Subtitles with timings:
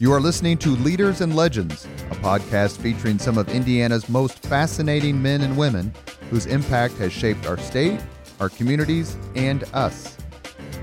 [0.00, 5.22] You are listening to Leaders and Legends, a podcast featuring some of Indiana's most fascinating
[5.22, 5.94] men and women
[6.30, 8.00] whose impact has shaped our state,
[8.40, 10.16] our communities, and us.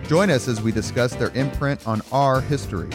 [0.08, 2.90] Join us as we discuss their imprint on our history.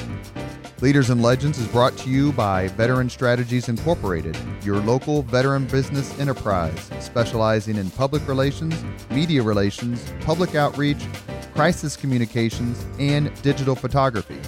[0.81, 6.19] Leaders and Legends is brought to you by Veteran Strategies Incorporated, your local veteran business
[6.19, 11.05] enterprise specializing in public relations, media relations, public outreach,
[11.53, 14.39] crisis communications, and digital photography.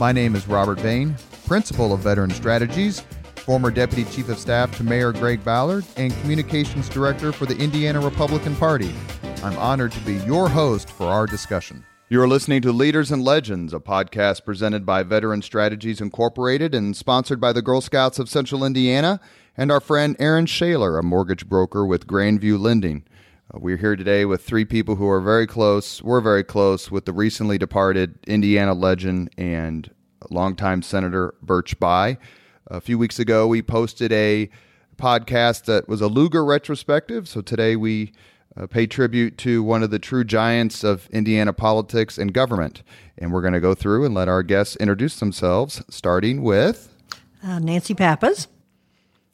[0.00, 1.14] My name is Robert Bain,
[1.46, 3.00] Principal of Veteran Strategies,
[3.36, 8.00] former Deputy Chief of Staff to Mayor Greg Ballard, and Communications Director for the Indiana
[8.00, 8.94] Republican Party.
[9.44, 11.84] I'm honored to be your host for our discussion.
[12.08, 16.96] You are listening to Leaders and Legends, a podcast presented by Veteran Strategies Incorporated and
[16.96, 19.20] sponsored by the Girl Scouts of Central Indiana
[19.54, 23.04] and our friend Aaron Shaler, a mortgage broker with Grandview Lending.
[23.52, 26.02] Uh, we're here today with three people who are very close.
[26.02, 29.90] We're very close with the recently departed Indiana legend and
[30.30, 32.16] longtime Senator Birch Bayh.
[32.68, 34.48] A few weeks ago, we posted a
[34.96, 37.26] podcast that was a Lugar retrospective.
[37.26, 38.12] So today we
[38.56, 42.84] uh, pay tribute to one of the true giants of Indiana politics and government.
[43.18, 46.94] And we're going to go through and let our guests introduce themselves, starting with
[47.42, 48.46] uh, Nancy Pappas.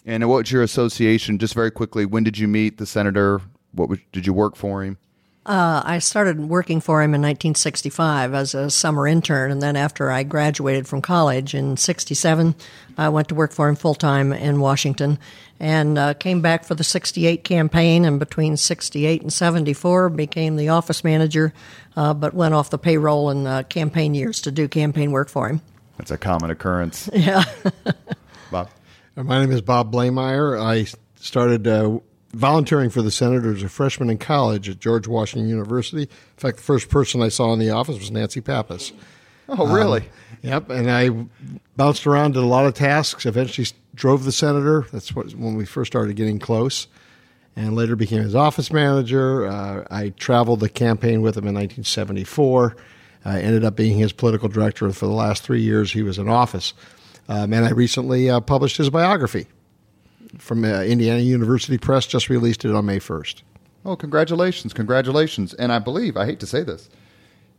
[0.06, 1.38] And what's your association?
[1.38, 3.42] Just very quickly, when did you meet the senator?
[3.76, 4.98] What was, did you work for him?
[5.46, 10.10] Uh, I started working for him in 1965 as a summer intern, and then after
[10.10, 12.56] I graduated from college in '67,
[12.98, 15.20] I went to work for him full time in Washington,
[15.60, 18.04] and uh, came back for the '68 campaign.
[18.04, 21.52] And between '68 and '74, became the office manager,
[21.96, 25.48] uh, but went off the payroll in uh, campaign years to do campaign work for
[25.48, 25.60] him.
[25.96, 27.08] That's a common occurrence.
[27.14, 27.44] Yeah.
[28.50, 28.68] Bob.
[29.16, 30.60] Uh, my name is Bob Blaemire.
[30.60, 32.00] I started uh,
[32.36, 36.02] volunteering for the senator as a freshman in college at George Washington University.
[36.02, 38.92] In fact, the first person I saw in the office was Nancy Pappas.
[39.48, 40.00] Oh, really?
[40.00, 40.06] Um,
[40.42, 40.70] yep.
[40.70, 41.10] And I
[41.76, 43.24] bounced around, did a lot of tasks.
[43.24, 44.86] Eventually, drove the senator.
[44.92, 46.88] That's what, when we first started getting close.
[47.54, 49.46] And later became his office manager.
[49.46, 52.76] Uh, I traveled the campaign with him in 1974.
[53.24, 56.28] I ended up being his political director for the last three years he was in
[56.28, 56.74] office.
[57.28, 59.46] Um, and I recently uh, published his biography
[60.38, 63.42] from uh, Indiana University Press just released it on May 1st.
[63.84, 65.54] Oh, congratulations, congratulations.
[65.54, 66.88] And I believe, I hate to say this,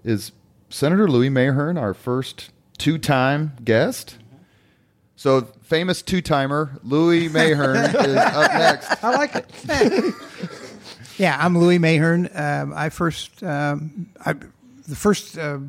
[0.03, 0.31] is
[0.69, 4.17] Senator Louis Mahern our first two time guest?
[5.15, 9.03] So, famous two timer Louis Mahern is up next.
[9.03, 10.13] I like it.
[11.17, 12.29] yeah, I'm Louis Mahern.
[12.37, 14.33] Um, I first, um, I,
[14.87, 15.59] the first uh,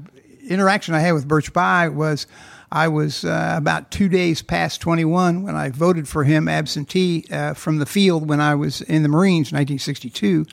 [0.48, 2.26] interaction I had with Birch Bayh was
[2.70, 7.54] I was uh, about two days past 21 when I voted for him absentee uh,
[7.54, 10.46] from the field when I was in the Marines in 1962.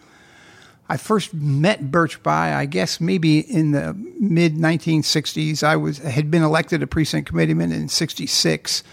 [0.88, 5.64] I first met Birch Bayh, I guess maybe in the mid 1960s.
[5.64, 8.84] I was had been elected a precinct committeeman in '66,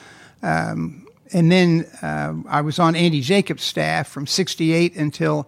[0.42, 5.46] um, and then uh, I was on Andy Jacobs' staff from '68 until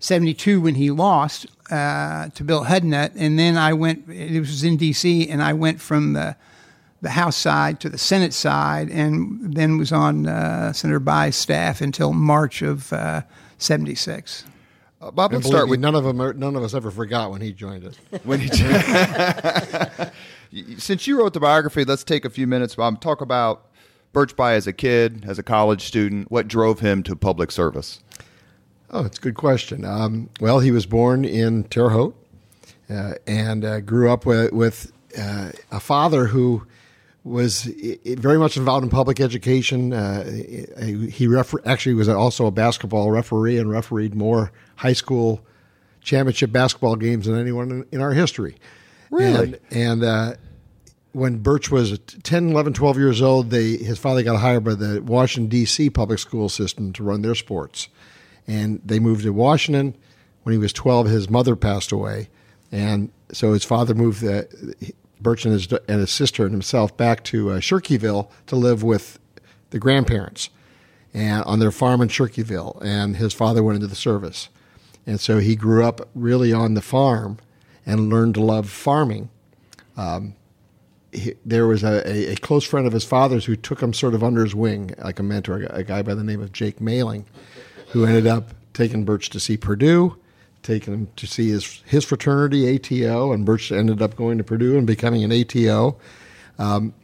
[0.00, 4.08] '72 when he lost uh, to Bill Hudnut, and then I went.
[4.08, 5.28] It was in D.C.
[5.28, 6.36] and I went from the
[7.02, 11.80] the House side to the Senate side, and then was on uh, Senator Bayh's staff
[11.80, 12.92] until March of
[13.58, 14.44] '76.
[15.02, 16.22] Uh, Bob, let's start with none of them.
[16.22, 17.96] Are, none of us ever forgot when he joined us.
[18.24, 20.12] when he joined.
[20.80, 23.00] Since you wrote the biography, let's take a few minutes, Bob.
[23.00, 23.66] Talk about
[24.12, 26.30] Birch Bayh as a kid, as a college student.
[26.30, 28.00] What drove him to public service?
[28.90, 29.84] Oh, it's a good question.
[29.84, 32.14] Um, well, he was born in Terre Haute
[32.88, 36.64] uh, and uh, grew up with, with uh, a father who
[37.24, 39.92] was very much involved in public education.
[39.92, 40.24] Uh,
[41.10, 45.44] he refer- actually was also a basketball referee and refereed more high school
[46.00, 48.56] championship basketball games than anyone in, our history.
[49.10, 49.58] Really?
[49.70, 50.34] And, and uh,
[51.12, 55.00] when Birch was 10, 11, 12 years old, they, his father got hired by the
[55.00, 55.90] Washington, D.C.
[55.90, 57.88] public school system to run their sports.
[58.48, 59.96] And they moved to Washington.
[60.42, 62.28] When he was 12, his mother passed away.
[62.72, 64.42] And so his father moved, uh,
[65.22, 69.18] Birch and his, and his sister and himself back to uh, Shirkieville to live with
[69.70, 70.50] the grandparents
[71.14, 72.82] and on their farm in Shirkieville.
[72.82, 74.48] And his father went into the service.
[75.06, 77.38] And so he grew up really on the farm
[77.84, 79.30] and learned to love farming.
[79.96, 80.34] Um,
[81.12, 84.14] he, there was a, a, a, close friend of his father's who took him sort
[84.14, 86.80] of under his wing, like a mentor, a, a guy by the name of Jake
[86.80, 87.26] Mailing,
[87.88, 90.16] who ended up taking Birch to see Purdue
[90.62, 94.78] taken him to see his his fraternity ATO, and Birch ended up going to Purdue
[94.78, 95.98] and becoming an ATO.
[96.58, 96.94] Um,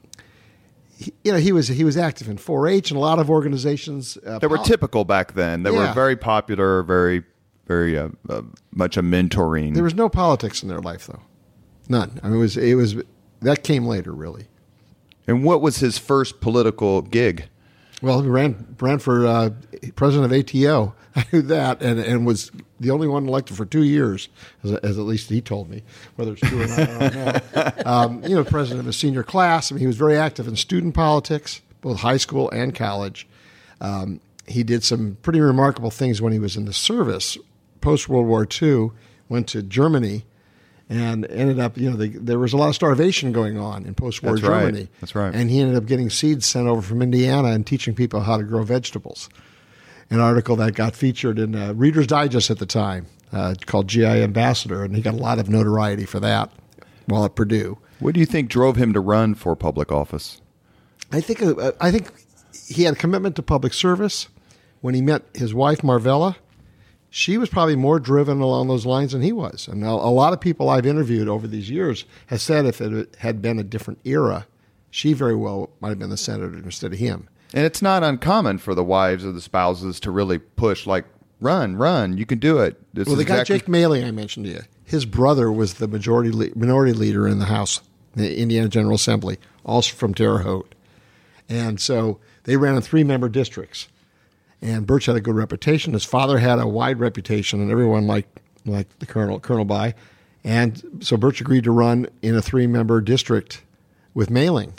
[0.97, 4.19] he, you know, he was he was active in 4-H and a lot of organizations
[4.27, 5.63] uh, that were typical back then.
[5.63, 5.89] They yeah.
[5.89, 7.23] were very popular, very
[7.67, 9.75] very uh, uh, much a mentoring.
[9.75, 11.23] There was no politics in their life, though,
[11.89, 12.19] none.
[12.23, 12.97] I mean, it was it was
[13.41, 14.49] that came later, really.
[15.27, 17.49] And what was his first political gig?
[18.01, 19.51] Well, he ran ran for uh,
[19.97, 20.95] president of ATO.
[21.17, 24.29] I knew that, and and was the only one elected for two years,
[24.63, 25.83] as, as at least he told me.
[26.17, 27.43] Whether it's true or not, I don't know.
[27.87, 29.73] Um, you know, president of a senior class.
[29.73, 33.27] I mean, he was very active in student politics, both high school and college.
[33.81, 37.37] Um, he did some pretty remarkable things when he was in the service
[37.81, 38.91] post World War II.
[39.29, 40.25] Went to Germany
[40.89, 43.95] and ended up, you know, they, there was a lot of starvation going on in
[43.95, 44.61] post-war That's right.
[44.61, 44.89] Germany.
[45.01, 45.35] That's right.
[45.35, 48.43] And he ended up getting seeds sent over from Indiana and teaching people how to
[48.43, 49.29] grow vegetables.
[50.11, 54.07] An article that got featured in uh, Reader's Digest at the time uh, called GI
[54.07, 56.51] Ambassador, and he got a lot of notoriety for that
[57.07, 57.79] while at Purdue.
[57.99, 60.41] What do you think drove him to run for public office?
[61.13, 62.11] I think uh, I think
[62.67, 64.29] he had a commitment to public service.
[64.81, 66.37] When he met his wife Marvella,
[67.11, 69.69] she was probably more driven along those lines than he was.
[69.69, 73.17] And a a lot of people I've interviewed over these years have said if it
[73.19, 74.47] had been a different era,
[74.91, 77.29] she very well might have been the senator instead of him.
[77.55, 81.07] And it's not uncommon for the wives or the spouses to really push, like,
[81.41, 82.79] run, run, you can do it.
[82.95, 86.31] This Well, the guy Jake Maley I mentioned to you, his brother was the majority
[86.31, 87.81] le- minority leader in the House,
[88.15, 90.75] the Indiana General Assembly, also from Terre Haute,
[91.49, 93.89] and so they ran in three member districts.
[94.61, 95.93] And Birch had a good reputation.
[95.93, 99.95] His father had a wide reputation, and everyone liked like the Colonel Colonel Bayh,
[100.45, 103.63] and so Birch agreed to run in a three member district
[104.15, 104.75] with Mailing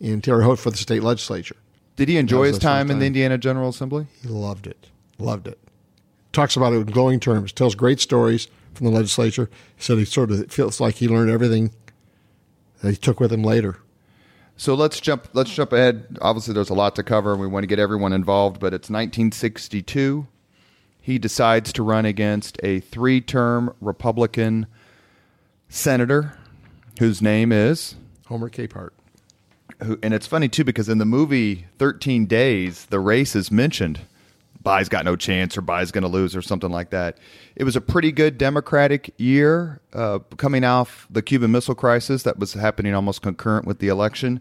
[0.00, 1.56] in Terre Haute for the state legislature.
[1.96, 3.06] Did he enjoy his his time in the.
[3.06, 4.06] Indiana General Assembly?
[4.22, 4.88] He loved it.
[5.18, 5.58] Loved it.
[6.32, 7.52] Talks about it in glowing terms.
[7.52, 9.48] Tells great stories from the legislature.
[9.76, 11.70] He said he sort of feels like he learned everything
[12.82, 13.78] that he took with him later.
[14.56, 15.28] So let's jump.
[15.32, 16.18] Let's jump ahead.
[16.20, 18.58] Obviously, there's a lot to cover, and we want to get everyone involved.
[18.58, 20.26] But it's 1962.
[21.00, 24.66] He decides to run against a three-term Republican
[25.68, 26.36] senator,
[26.98, 27.94] whose name is,
[28.26, 28.90] Homer Capehart.
[29.84, 34.00] who, and it's funny too because in the movie 13 Days, the race is mentioned.
[34.66, 37.18] Bayh's got no chance, or Bayh's going to lose, or something like that.
[37.54, 42.40] It was a pretty good Democratic year uh, coming off the Cuban Missile Crisis that
[42.40, 44.40] was happening almost concurrent with the election.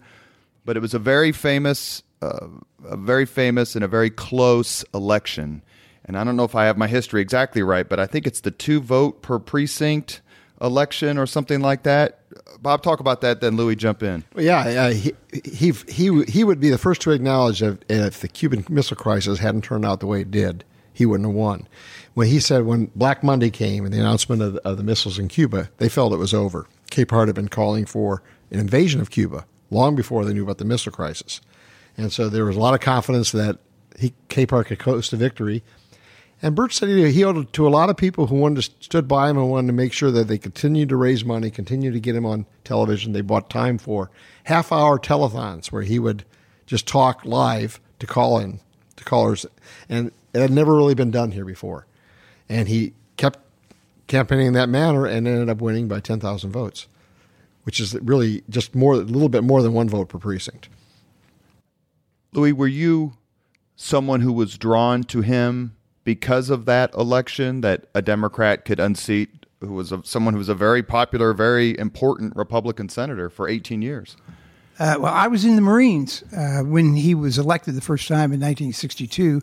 [0.66, 2.48] But it was a very famous, uh,
[2.83, 5.62] a very famous and a very close election.
[6.06, 8.42] And I don't know if I have my history exactly right, but I think it's
[8.42, 10.21] the two vote per precinct
[10.65, 12.19] election or something like that.
[12.62, 13.41] Bob, talk about that.
[13.41, 14.23] Then Louis, jump in.
[14.33, 15.13] Well, yeah, uh, he,
[15.44, 19.39] he he he would be the first to acknowledge that if the Cuban Missile Crisis
[19.39, 20.63] hadn't turned out the way it did,
[20.94, 21.67] he wouldn't have won.
[22.13, 25.27] When he said when Black Monday came and the announcement of, of the missiles in
[25.27, 26.68] Cuba, they felt it was over.
[26.91, 30.65] Capehart had been calling for an invasion of Cuba long before they knew about the
[30.65, 31.41] missile crisis,
[31.97, 33.59] and so there was a lot of confidence that
[34.00, 35.63] he Capehart could coast to victory.
[36.41, 39.29] And Birch said he owed to a lot of people who wanted to stood by
[39.29, 42.15] him and wanted to make sure that they continued to raise money, continued to get
[42.15, 43.13] him on television.
[43.13, 44.11] They bought time for
[44.43, 46.25] half hour telethons where he would
[46.65, 48.59] just talk live to call in
[48.97, 49.45] to callers,
[49.89, 51.85] and it had never really been done here before.
[52.49, 53.39] And he kept
[54.07, 56.87] campaigning in that manner and ended up winning by ten thousand votes,
[57.63, 60.69] which is really just more a little bit more than one vote per precinct.
[62.33, 63.13] Louis, were you
[63.77, 65.75] someone who was drawn to him
[66.06, 70.50] because of that election that a Democrat could unseat who was a, someone who was
[70.50, 74.16] a very popular, very important Republican senator for 18 years?
[74.78, 78.31] Uh, well, I was in the Marines uh, when he was elected the first time
[78.31, 79.42] in 1962.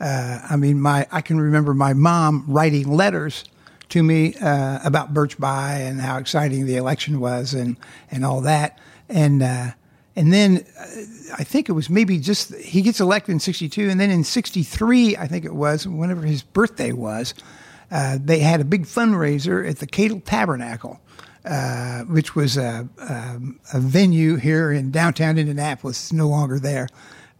[0.00, 3.44] Uh, I mean, my I can remember my mom writing letters
[3.90, 7.76] to me uh, about Birch Bayh and how exciting the election was and
[8.10, 8.78] and all that.
[9.08, 9.70] And uh,
[10.14, 10.86] and then uh,
[11.38, 15.16] I think it was maybe just he gets elected in 62, and then in 63,
[15.16, 17.34] I think it was whenever his birthday was,
[17.90, 21.00] uh, they had a big fundraiser at the Cadle Tabernacle
[21.44, 25.98] uh, which was a, um, a venue here in downtown Indianapolis.
[25.98, 26.88] It's no longer there,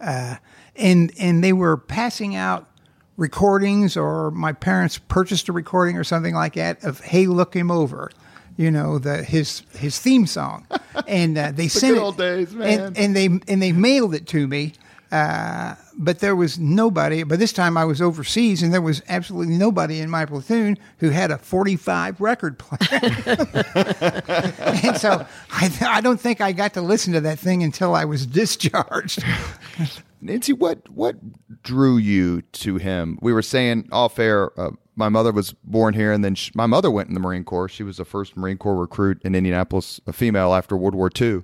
[0.01, 0.35] uh,
[0.75, 2.69] and and they were passing out
[3.15, 7.71] recordings, or my parents purchased a recording or something like that of "Hey, Look Him
[7.71, 8.11] Over."
[8.57, 10.67] You know the his his theme song,
[11.07, 12.79] and uh, they sent good it, days, man.
[12.79, 14.73] And, and they and they mailed it to me.
[15.11, 17.21] Uh, but there was nobody.
[17.21, 21.11] By this time, I was overseas, and there was absolutely nobody in my platoon who
[21.11, 22.99] had a 45 record player.
[24.83, 28.05] and so I, I don't think I got to listen to that thing until I
[28.05, 29.23] was discharged.
[30.19, 31.17] Nancy, what what
[31.61, 33.19] drew you to him?
[33.21, 34.57] We were saying off air.
[34.59, 37.43] Uh, my mother was born here, and then sh my mother went in the Marine
[37.43, 37.69] Corps.
[37.69, 41.41] She was the first Marine Corps recruit in Indianapolis, a female after World War II.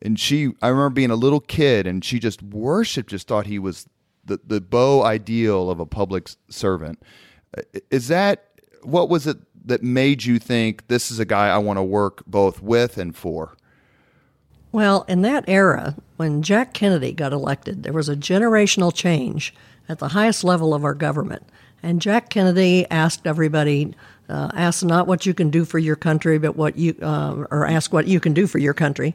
[0.00, 3.58] And she, I remember being a little kid, and she just worshipped, just thought he
[3.58, 3.88] was
[4.24, 7.02] the the beau ideal of a public servant.
[7.90, 8.48] Is that
[8.82, 12.24] what was it that made you think this is a guy I want to work
[12.26, 13.56] both with and for?
[14.72, 19.54] Well, in that era, when Jack Kennedy got elected, there was a generational change
[19.88, 21.44] at the highest level of our government.
[21.82, 23.94] And Jack Kennedy asked everybody,
[24.28, 27.66] uh, ask not what you can do for your country, but what you, uh, or
[27.66, 29.14] ask what you can do for your country.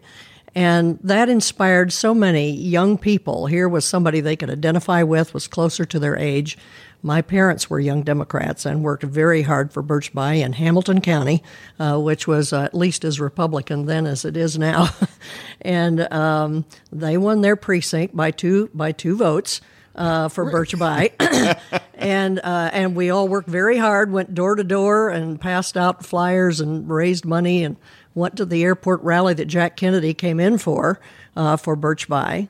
[0.56, 3.46] And that inspired so many young people.
[3.46, 6.58] Here was somebody they could identify with, was closer to their age.
[7.04, 11.44] My parents were young Democrats and worked very hard for Birch Bayh in Hamilton County,
[11.80, 14.90] uh, which was uh, at least as Republican then as it is now.
[15.62, 19.62] and um, they won their precinct by two by two votes.
[19.98, 21.12] Uh, for Birch Bayh,
[21.96, 26.06] and uh, and we all worked very hard, went door to door, and passed out
[26.06, 27.78] flyers and raised money, and
[28.14, 31.00] went to the airport rally that Jack Kennedy came in for
[31.36, 32.48] uh, for Birch Bayh.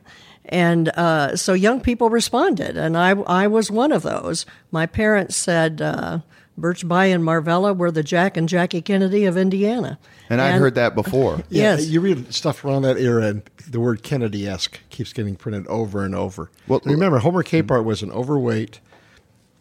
[0.50, 4.46] And uh, so young people responded, and I, I was one of those.
[4.72, 6.20] My parents said uh,
[6.58, 10.00] Birch Bayh and Marvella were the Jack and Jackie Kennedy of Indiana.
[10.30, 11.36] And, I'd heard that before.
[11.50, 11.88] Yeah, Yes.
[11.88, 16.16] you read stuff around that era, and the word Kennedy-esque keeps getting printed over and
[16.16, 16.50] over.
[16.68, 17.86] Well- Well, remember, Homer Capehart mm-hmm.
[17.88, 18.80] was an overweight,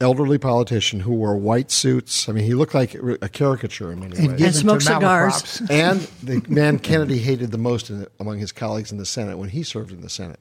[0.00, 2.28] elderly politician who wore white suits.
[2.28, 4.38] I mean, he looked like a caricature in many And ways.
[4.38, 5.62] given smoked cigars.
[5.70, 9.50] and the man Kennedy hated the most in, among his colleagues in the Senate when
[9.50, 10.40] he served in the Senate.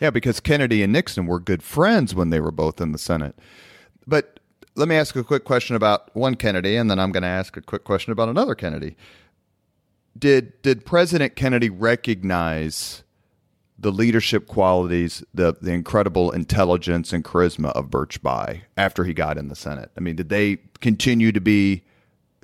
[0.00, 3.36] Yeah, because Kennedy and Nixon were good friends when they were both in the Senate.
[4.06, 4.38] But
[4.76, 7.56] let me ask a quick question about one Kennedy, and then I'm going to ask
[7.56, 8.96] a quick question about another Kennedy.
[10.18, 13.02] Did did President Kennedy recognize
[13.78, 19.38] the leadership qualities, the the incredible intelligence and charisma of Birch Bayh after he got
[19.38, 19.90] in the Senate?
[19.96, 21.82] I mean, did they continue to be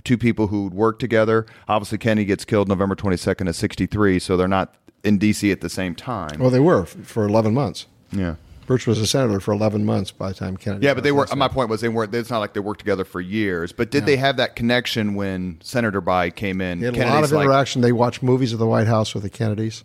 [0.03, 1.47] two people who would work together?
[1.69, 5.51] Obviously, Kennedy gets killed November 22nd of 63, so they're not in D.C.
[5.53, 6.41] at the same time.
[6.41, 7.87] Well, they were for 11 months.
[8.13, 8.35] yeah.
[8.71, 10.87] Birch was a senator for 11 months by the time Kennedy.
[10.87, 11.27] Yeah, but they were.
[11.35, 12.15] My point was they weren't.
[12.15, 13.73] It's not like they worked together for years.
[13.73, 16.79] But did they have that connection when Senator Bayh came in?
[16.79, 17.83] They had a lot of like- interaction.
[17.83, 19.83] they watched movies at the White House with the Kennedys.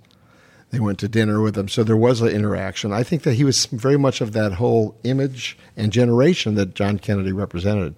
[0.70, 2.94] They went to dinner with them, so there was an interaction.
[2.94, 7.00] I think that he was very much of that whole image and generation that John
[7.00, 7.96] Kennedy represented,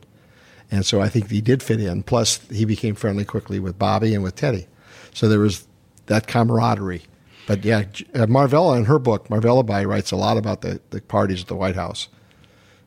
[0.71, 2.01] and so I think he did fit in.
[2.03, 4.67] Plus, he became friendly quickly with Bobby and with Teddy,
[5.13, 5.67] so there was
[6.05, 7.03] that camaraderie.
[7.47, 7.79] But yeah,
[8.13, 11.47] uh, Marvella in her book, Marvella Bayh writes a lot about the, the parties at
[11.47, 12.09] the White House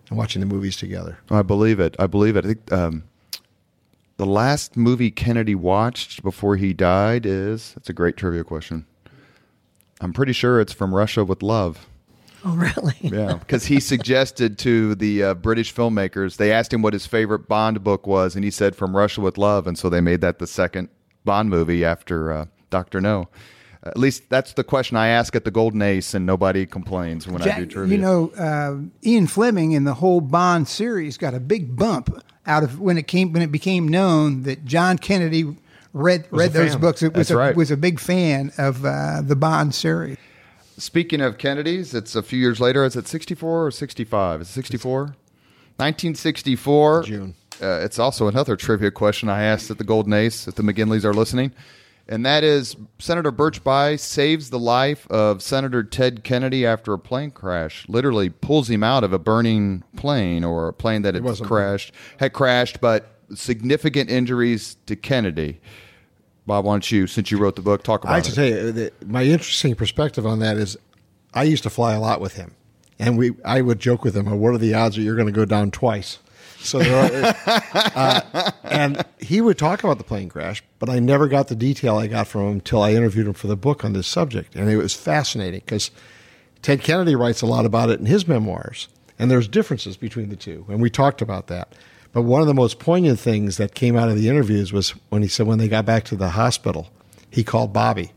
[0.08, 1.18] and watching the movies together.
[1.30, 1.96] I believe it.
[1.98, 2.44] I believe it.
[2.44, 3.04] I think um,
[4.18, 7.72] the last movie Kennedy watched before he died is.
[7.74, 8.84] That's a great trivia question.
[10.02, 11.88] I'm pretty sure it's from Russia with Love.
[12.44, 12.94] Oh, really?
[13.00, 16.36] Yeah, because he suggested to the uh, British filmmakers.
[16.36, 19.36] They asked him what his favorite Bond book was, and he said "From Russia with
[19.36, 20.88] Love," and so they made that the second
[21.24, 23.28] Bond movie after uh, Doctor No.
[23.82, 27.40] At least that's the question I ask at the Golden Ace, and nobody complains when
[27.40, 27.96] I do Jack, trivia.
[27.96, 28.76] you know, uh,
[29.08, 33.06] Ian Fleming in the whole Bond series got a big bump out of when it
[33.06, 35.56] came when it became known that John Kennedy
[35.94, 36.80] read read those fan.
[36.80, 37.02] books.
[37.02, 37.56] It was That's a, right.
[37.56, 40.18] was a big fan of uh, the Bond series.
[40.76, 42.84] Speaking of Kennedys, it's a few years later.
[42.84, 44.42] Is it 64 or 65?
[44.42, 45.14] Is it 64?
[45.76, 47.02] 1964.
[47.04, 47.34] June.
[47.62, 51.04] Uh, it's also another trivia question I asked at the Golden Ace, if the McGinleys
[51.04, 51.52] are listening.
[52.10, 56.98] And that is Senator Birch Bayh saves the life of Senator Ted Kennedy after a
[56.98, 57.88] plane crash.
[57.88, 62.32] Literally pulls him out of a burning plane or a plane that had crashed, had
[62.32, 65.60] crashed, but significant injuries to Kennedy.
[66.46, 68.12] Bob, why don't you, since you wrote the book, talk about it?
[68.12, 70.76] I have to tell you, my interesting perspective on that is,
[71.32, 72.56] I used to fly a lot with him,
[72.98, 75.28] and we I would joke with him, "Oh, "What are the odds that you're going
[75.28, 76.18] to go down twice?"
[76.62, 77.62] So there are,
[77.94, 81.96] uh, and he would talk about the plane crash, but I never got the detail
[81.96, 84.70] I got from him until I interviewed him for the book on this subject, and
[84.70, 85.90] it was fascinating because
[86.62, 88.88] Ted Kennedy writes a lot about it in his memoirs,
[89.18, 91.74] and there's differences between the two, and we talked about that.
[92.12, 95.22] But one of the most poignant things that came out of the interviews was when
[95.22, 96.90] he said when they got back to the hospital,
[97.30, 98.12] he called Bobby,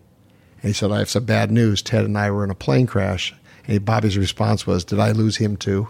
[0.62, 1.81] and he said, "I have some bad news.
[1.81, 3.33] Ted and I were in a plane crash."
[3.67, 5.88] And Bobby's response was, "Did I lose him too?"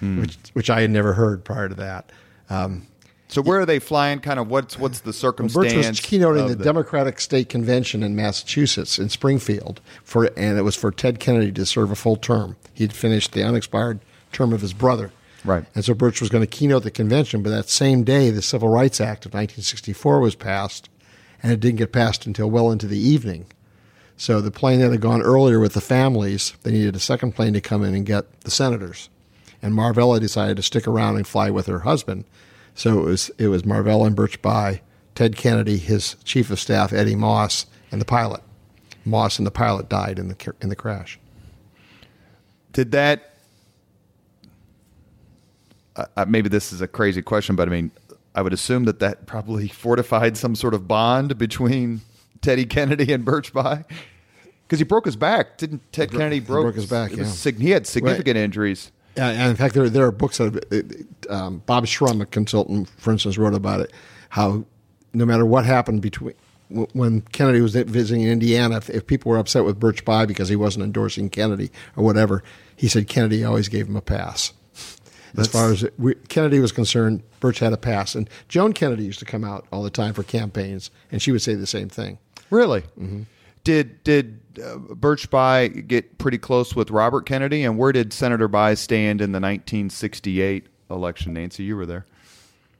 [0.00, 2.12] Which, which I had never heard prior to that.
[2.50, 2.86] Um,
[3.28, 4.20] So where are they flying?
[4.20, 5.74] Kind of what's what's the circumstance?
[5.74, 10.62] Birch was keynoting of the, Democratic State Convention in Massachusetts in Springfield for, and it
[10.62, 12.56] was for Ted Kennedy to serve a full term.
[12.74, 14.00] He'd finished the unexpired
[14.32, 15.10] term of his brother,
[15.44, 15.64] Right.
[15.74, 17.42] And so Birch was going to keynote the convention.
[17.42, 20.88] But that same day, the Civil Rights Act of 1964 was passed,
[21.42, 23.46] and it didn't get passed until well into the evening.
[24.16, 27.52] So the plane that had gone earlier with the families, they needed a second plane
[27.52, 29.08] to come in and get the senators.
[29.60, 32.24] And Marvella decided to stick around and fly with her husband.
[32.74, 34.80] So it was it was Marvella and Birch Bayh,
[35.14, 38.40] Ted Kennedy, his chief of staff Eddie Moss, and the pilot.
[39.04, 41.18] Moss and the pilot died in the in the crash.
[42.72, 43.34] Did that?
[45.96, 47.90] Uh, maybe this is a crazy question, but I mean,
[48.36, 52.02] I would assume that that probably fortified some sort of bond between
[52.40, 53.84] Teddy Kennedy and Birch Bayh.
[54.62, 55.56] Because he broke his back.
[55.56, 57.34] Didn't Ted bro- Kennedy he broke, broke his back, it was yeah.
[57.34, 58.92] sig- he had significant injuries.
[59.18, 60.92] Yeah, and in fact, there there are books that have,
[61.28, 63.92] um, Bob Shrum, a consultant, for instance, wrote about it.
[64.30, 64.64] How
[65.12, 66.34] no matter what happened between
[66.68, 70.56] when Kennedy was visiting Indiana, if, if people were upset with Birch Bayh because he
[70.56, 72.44] wasn't endorsing Kennedy or whatever,
[72.76, 74.52] he said Kennedy always gave him a pass.
[75.36, 79.18] As far as we, Kennedy was concerned, Birch had a pass, and Joan Kennedy used
[79.18, 82.18] to come out all the time for campaigns, and she would say the same thing.
[82.50, 82.82] Really?
[82.98, 83.22] Mm-hmm.
[83.68, 87.64] Did did uh, Birch Bayh get pretty close with Robert Kennedy?
[87.64, 91.34] And where did Senator Bayh stand in the 1968 election?
[91.34, 92.06] Nancy, you were there.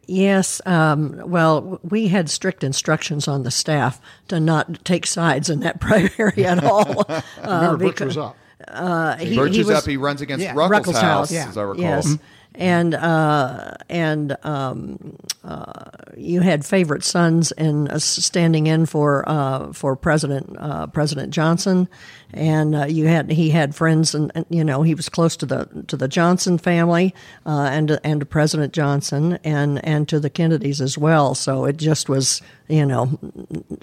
[0.07, 0.63] Yes.
[0.65, 5.79] Um, well, we had strict instructions on the staff to not take sides in that
[5.83, 7.05] primary at all.
[7.09, 8.37] Uh, Remember, Birch because- was up.
[8.67, 9.85] uh, he, Birch he is was, up.
[9.85, 10.55] He runs against Yeah.
[10.55, 11.49] Ruckelshaus, Ruckelshaus, yeah.
[11.51, 11.83] as I recall.
[11.83, 12.17] Yes,
[12.59, 19.73] and uh, and um, uh, you had favorite sons and uh, standing in for uh,
[19.73, 21.89] for President uh, President Johnson,
[22.35, 25.85] and you had he had friends and, and you know he was close to the
[25.87, 27.15] to the Johnson family
[27.47, 31.37] and and to President Johnson and and to the Kennedys as well.
[31.37, 33.21] So it just was you know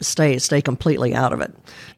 [0.01, 1.53] stay stay completely out of it.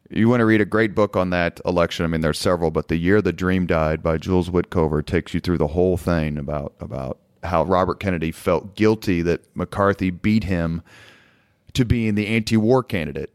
[0.09, 2.05] You want to read a great book on that election.
[2.05, 5.39] I mean, there's several, but "The Year the Dream Died" by Jules Witcover takes you
[5.39, 10.81] through the whole thing about about how Robert Kennedy felt guilty that McCarthy beat him
[11.73, 13.31] to being the anti-war candidate.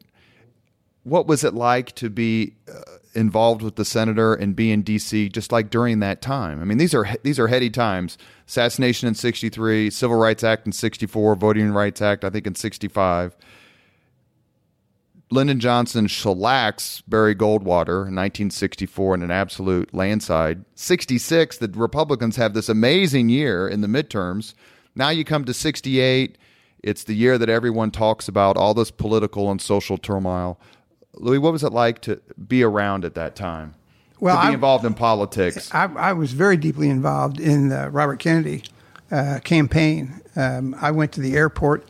[1.04, 2.80] What was it like to be uh,
[3.14, 5.28] involved with the senator and be in D.C.
[5.28, 6.60] just like during that time?
[6.60, 8.16] I mean, these are these are heady times.
[8.46, 13.36] Assassination in '63, Civil Rights Act in '64, Voting Rights Act, I think in '65.
[15.32, 20.62] Lyndon Johnson shellacks Barry Goldwater in 1964 in an absolute landslide.
[20.74, 24.52] 66, the Republicans have this amazing year in the midterms.
[24.94, 26.36] Now you come to 68,
[26.82, 30.60] it's the year that everyone talks about, all this political and social turmoil.
[31.14, 33.74] Louis, what was it like to be around at that time?
[34.20, 35.72] Well, to be I- involved in politics.
[35.72, 38.64] I, I was very deeply involved in the Robert Kennedy
[39.10, 40.20] uh, campaign.
[40.36, 41.88] Um, I went to the airport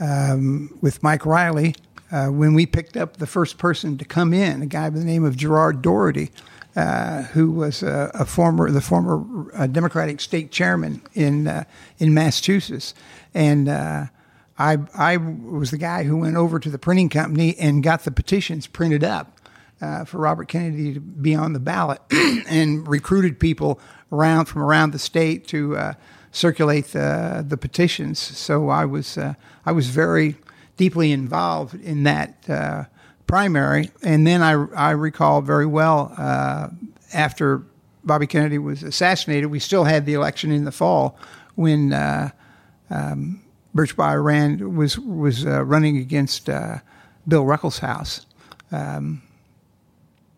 [0.00, 1.76] um, with Mike Riley
[2.10, 5.04] uh, when we picked up the first person to come in, a guy by the
[5.04, 6.30] name of Gerard Doherty,
[6.76, 11.64] uh, who was a, a former the former uh, Democratic state chairman in uh,
[11.98, 12.94] in Massachusetts,
[13.34, 13.68] and.
[13.68, 14.06] Uh,
[14.58, 18.10] I, I was the guy who went over to the printing company and got the
[18.10, 19.40] petitions printed up
[19.80, 22.00] uh, for Robert Kennedy to be on the ballot
[22.46, 23.80] and recruited people
[24.12, 25.92] around from around the state to uh,
[26.30, 28.18] circulate the, the petitions.
[28.18, 30.36] So I was uh, I was very
[30.80, 32.84] deeply involved in that uh,
[33.26, 36.68] primary, and then I I recall very well uh,
[37.12, 37.62] after
[38.02, 41.16] Bobby Kennedy was assassinated, we still had the election in the fall
[41.54, 41.92] when.
[41.92, 42.30] Uh,
[42.92, 46.78] um, Birch Bayh ran was was uh, running against uh,
[47.28, 48.26] Bill Ruckelshaus.
[48.72, 49.22] Um,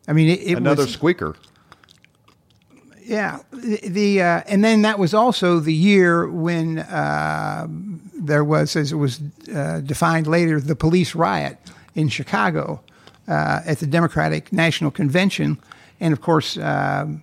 [0.07, 1.35] I mean, it, it Another was, squeaker.
[3.05, 3.41] Yeah.
[3.53, 7.67] The, the uh, and then that was also the year when uh,
[8.15, 9.21] there was, as it was
[9.55, 11.59] uh, defined later, the police riot
[11.95, 12.81] in Chicago
[13.29, 15.59] uh, at the Democratic National Convention,
[16.01, 16.57] and of course.
[16.57, 17.23] Um,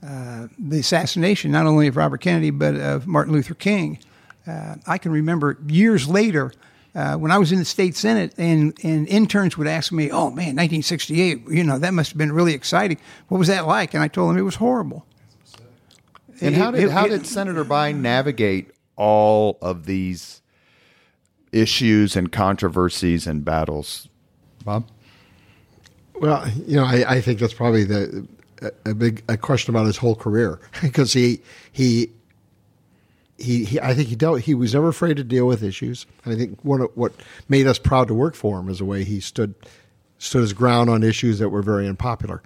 [0.00, 3.98] uh, the assassination not only of Robert Kennedy but of Martin Luther King.
[4.46, 6.52] Uh, I can remember years later
[6.94, 10.30] uh, when I was in the state senate, and and interns would ask me, "Oh
[10.30, 12.98] man, 1968, you know that must have been really exciting.
[13.28, 15.04] What was that like?" And I told them it was horrible.
[16.40, 20.42] And how did how did Senator Biden navigate all of these
[21.52, 24.08] issues and controversies and battles?
[24.64, 24.88] Bob?
[26.20, 28.26] Well, you know, I, I think that's probably the
[28.62, 32.12] a, a big a question about his whole career because he he.
[33.40, 34.40] He, he, I think he dealt.
[34.40, 37.12] He was never afraid to deal with issues, and I think one of what
[37.48, 39.54] made us proud to work for him is the way he stood
[40.18, 42.42] stood his ground on issues that were very unpopular.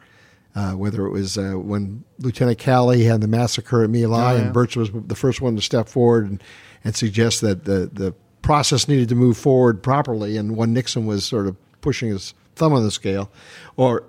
[0.55, 4.53] Uh, whether it was uh, when Lieutenant Calley had the massacre at My Lai, and
[4.53, 6.43] Birch was the first one to step forward and,
[6.85, 11.25] and suggest that the the process needed to move forward properly, and when Nixon was
[11.25, 13.31] sort of pushing his thumb on the scale,
[13.77, 14.05] or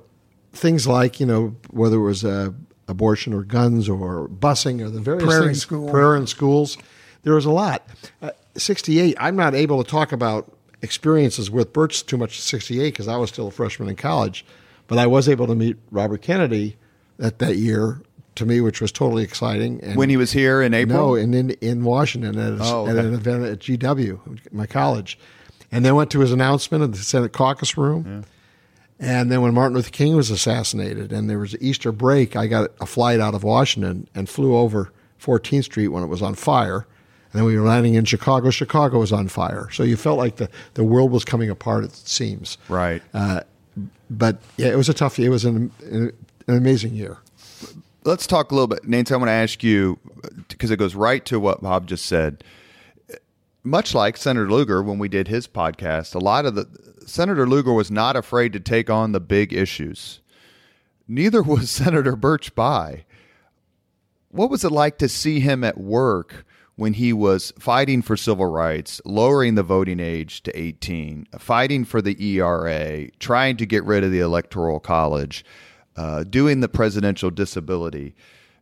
[0.52, 2.50] things like you know whether it was uh,
[2.90, 5.90] abortion or guns or busing or the various Prayer in school.
[5.90, 6.78] prayer in schools.
[7.22, 7.88] There was a lot.
[8.22, 9.16] Uh, Sixty-eight.
[9.18, 10.52] I'm not able to talk about
[10.82, 12.42] experiences with Birch too much.
[12.42, 14.46] Sixty-eight because I was still a freshman in college,
[14.94, 16.78] but I was able to meet Robert Kennedy
[17.20, 18.02] at that year.
[18.38, 19.80] To me, which was totally exciting.
[19.84, 20.98] And When he was here in April?
[21.10, 25.20] No, in in, in Washington at, a- Oh, at an event at GW, my college,
[25.72, 28.26] and then went to his announcement in the Senate caucus room.
[29.00, 32.72] And then when Martin Luther King was assassinated and there was Easter break, I got
[32.82, 36.88] a flight out of Washington and flew over 14th Street when it was on fire.
[37.32, 38.50] And then we were landing in Chicago.
[38.50, 39.70] Chicago was on fire.
[39.72, 42.58] So you felt like the, the world was coming apart, it seems.
[42.70, 43.02] Right.
[43.14, 43.42] Uh,
[44.18, 45.28] but yeah, it was a tough year.
[45.28, 46.14] It was an, an
[46.48, 47.18] amazing year.
[48.04, 48.88] Let's talk a little bit.
[48.88, 50.00] Nancy, I want to ask you
[50.50, 52.44] because it goes right to what Bob just said.
[53.64, 56.68] Much like Senator Lugar when we did his podcast, a lot of the
[57.06, 60.20] Senator Lugar was not afraid to take on the big issues.
[61.08, 63.04] Neither was Senator Birch Bayh.
[64.30, 68.48] What was it like to see him at work when he was fighting for civil
[68.48, 74.04] rights, lowering the voting age to 18, fighting for the ERA, trying to get rid
[74.04, 75.46] of the Electoral College,
[75.96, 78.16] uh, doing the presidential disability,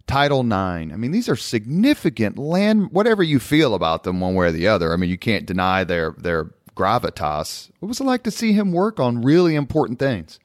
[0.07, 0.91] Title IX.
[0.91, 2.91] I mean, these are significant land.
[2.91, 4.91] Whatever you feel about them, one way or the other.
[4.91, 7.69] I mean, you can't deny their their gravitas.
[7.79, 10.39] What was it like to see him work on really important things?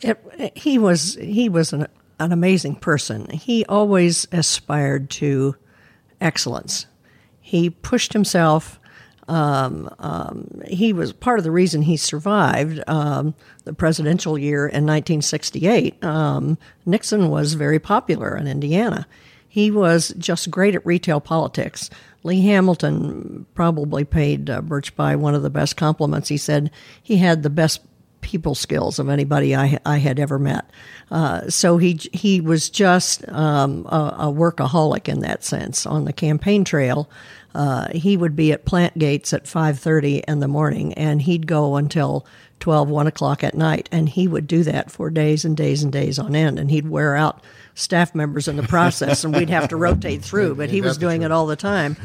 [0.00, 1.86] It, he was he was an,
[2.18, 3.30] an amazing person.
[3.30, 5.54] He always aspired to
[6.20, 6.86] excellence.
[7.40, 8.78] He pushed himself.
[9.28, 14.86] Um, um, he was part of the reason he survived um, the presidential year in
[14.86, 16.02] 1968.
[16.02, 19.06] Um, Nixon was very popular in Indiana.
[19.48, 21.90] He was just great at retail politics.
[22.22, 26.28] Lee Hamilton probably paid uh, Birch Bayh one of the best compliments.
[26.28, 26.70] He said
[27.02, 27.80] he had the best
[28.28, 30.68] people skills of anybody I, I had ever met.
[31.10, 35.86] Uh, so he he was just um, a, a, workaholic in that sense.
[35.86, 37.08] On the campaign trail,
[37.54, 41.76] uh, he would be at plant gates at 5.30 in the morning, and he'd go
[41.76, 42.26] until
[42.60, 45.90] 12, 1 o'clock at night, and he would do that for days and days and
[45.90, 47.42] days on end, and he'd wear out
[47.78, 50.56] staff members in the process, and we'd have to rotate through.
[50.56, 51.96] But he was doing it all the time,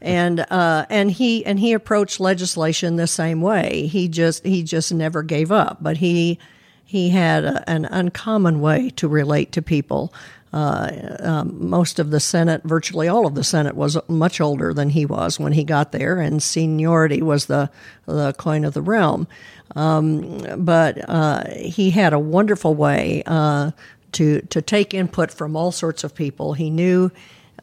[0.00, 3.86] and uh, and he and he approached legislation the same way.
[3.86, 6.38] He just he just never gave up, but he
[6.84, 10.12] he had a, an uncommon way to relate to people.
[10.52, 14.88] Uh, um, most of the Senate, virtually all of the Senate, was much older than
[14.90, 17.70] he was when he got there, and seniority was the
[18.06, 19.26] the coin of the realm.
[19.74, 23.72] Um, but uh, he had a wonderful way uh,
[24.16, 26.54] to to take input from all sorts of people.
[26.54, 27.10] He knew.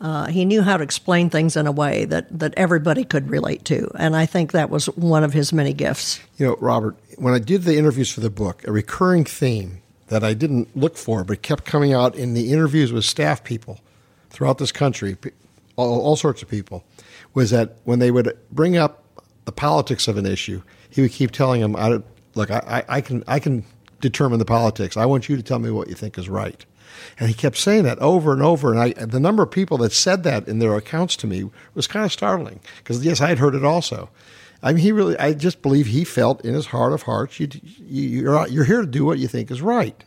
[0.01, 3.63] Uh, he knew how to explain things in a way that, that everybody could relate
[3.63, 6.19] to, and I think that was one of his many gifts.
[6.37, 10.23] You know, Robert, when I did the interviews for the book, a recurring theme that
[10.23, 13.79] I didn't look for but kept coming out in the interviews with staff people
[14.29, 15.15] throughout this country,
[15.75, 16.83] all, all sorts of people,
[17.33, 19.03] was that when they would bring up
[19.45, 22.01] the politics of an issue, he would keep telling them, I,
[22.35, 23.63] "Look, I, I, can I can
[24.03, 24.97] determine the politics.
[24.97, 26.63] I want you to tell me what you think is right.
[27.19, 28.71] And he kept saying that over and over.
[28.71, 31.87] And I, the number of people that said that in their accounts to me was
[31.87, 34.09] kind of startling because, yes, I had heard it also.
[34.61, 37.49] I mean, he really, I just believe he felt in his heart of hearts, you,
[37.87, 40.01] you're, you're here to do what you think is right.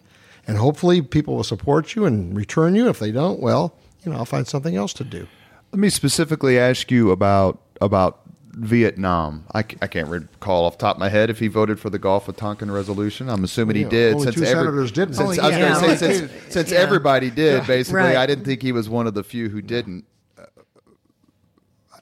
[0.46, 2.88] And hopefully people will support you and return you.
[2.88, 5.26] If they don't, well, you know, I'll find something else to do.
[5.72, 8.20] Let me specifically ask you about, about
[8.56, 9.44] Vietnam.
[9.54, 11.98] I, I can't recall off the top of my head if he voted for the
[11.98, 13.28] Gulf of Tonkin resolution.
[13.28, 14.14] I'm assuming he did.
[14.14, 15.14] Only since two every, senators didn't.
[15.14, 15.68] Since, Oh, I was yeah.
[15.80, 16.78] going to say since, since Yeah.
[16.78, 18.16] everybody did, basically, Right.
[18.16, 20.06] I didn't think he was one of the few who didn't.
[20.38, 20.44] Uh,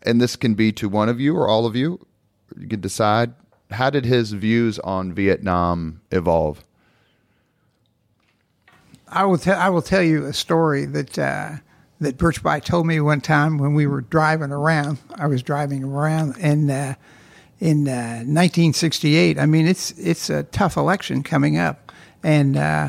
[0.04, 2.06] And this can be to one of you or all of you.
[2.56, 3.34] You can decide.
[3.70, 6.62] How did his views on Vietnam evolve?
[9.08, 11.56] I will tell I will tell you a story that uh,
[12.00, 14.98] that Birch Bayh told me one time when we were driving around.
[15.14, 16.94] I was driving around and uh,
[17.60, 19.38] in uh, 1968.
[19.38, 22.88] I mean, it's it's a tough election coming up, and uh,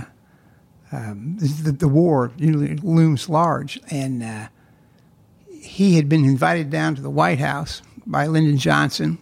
[0.91, 3.79] um, the, the war looms large.
[3.89, 4.47] And uh,
[5.51, 9.17] he had been invited down to the White House by Lyndon Johnson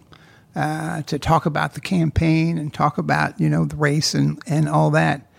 [0.56, 4.68] uh, to talk about the campaign and talk about you know the race and, and
[4.68, 5.30] all that.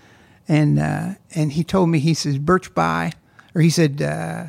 [0.48, 3.14] And uh, and he told me he says Birch Bayh,
[3.56, 4.48] or he said uh,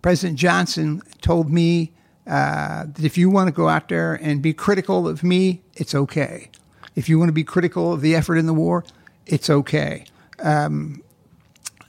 [0.00, 1.92] President Johnson told me
[2.26, 5.94] uh, that if you want to go out there and be critical of me, it's
[5.94, 6.50] okay.
[6.96, 8.84] If you want to be critical of the effort in the war,
[9.26, 10.04] it's okay.
[10.38, 11.02] Um,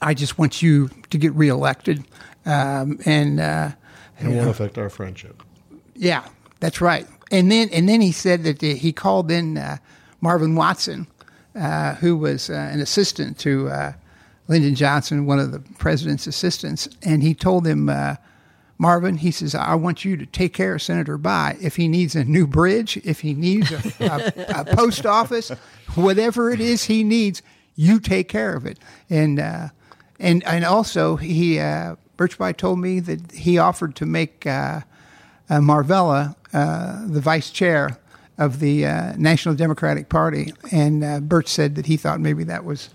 [0.02, 2.04] I just want you to get reelected,
[2.44, 3.70] um, and uh,
[4.20, 5.42] It won't affect our friendship.
[5.94, 6.26] yeah,
[6.60, 7.06] that's right.
[7.30, 9.78] And then and then he said that he called in uh,
[10.20, 11.06] Marvin Watson,
[11.54, 13.92] uh, who was uh, an assistant to uh,
[14.48, 18.16] Lyndon Johnson, one of the president's assistants, and he told him, uh,
[18.78, 21.60] Marvin, he says, I want you to take care of Senator Bayh.
[21.60, 25.48] If he needs a new bridge, if he needs a, a, a post office,
[25.94, 27.42] whatever it is he needs,
[27.74, 28.78] you take care of it.
[29.08, 29.68] And uh,
[30.18, 34.80] and and also he uh, Birch Bayh told me that he offered to make uh,
[35.48, 37.98] uh, Marvella uh, the vice chair
[38.38, 42.90] of the uh, National Democratic Party, and Birch said that he thought maybe that was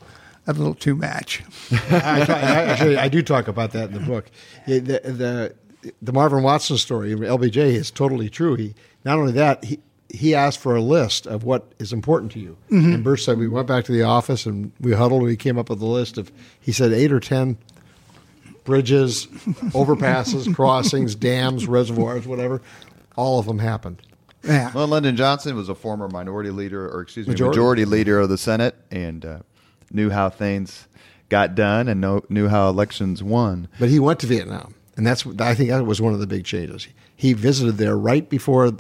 [0.48, 1.44] a little too much.
[1.72, 4.30] I, I, actually, I do talk about that in the book.
[4.68, 5.56] It- the, the
[6.04, 8.54] the Marvin Watson story, LBJ, is totally true.
[8.56, 9.80] He not only that he
[10.14, 12.56] he asked for a list of what is important to you.
[12.70, 15.22] And Birch said we went back to the office and we huddled.
[15.22, 17.58] and We came up with a list of he said eight or ten
[18.64, 19.26] bridges,
[19.74, 22.62] overpasses, crossings, dams, reservoirs, whatever.
[23.16, 24.02] All of them happened.
[24.44, 24.72] Yeah.
[24.74, 27.58] Well, Lyndon Johnson was a former minority leader, or excuse me, Majority.
[27.58, 29.40] majority, leader of the Senate, and uh,
[29.94, 30.88] knew how things
[31.30, 33.68] got done and know, knew how elections won.
[33.80, 36.46] But he went to Vietnam, and that's I think that was one of the big
[36.46, 36.88] changes.
[37.16, 38.72] He visited there right before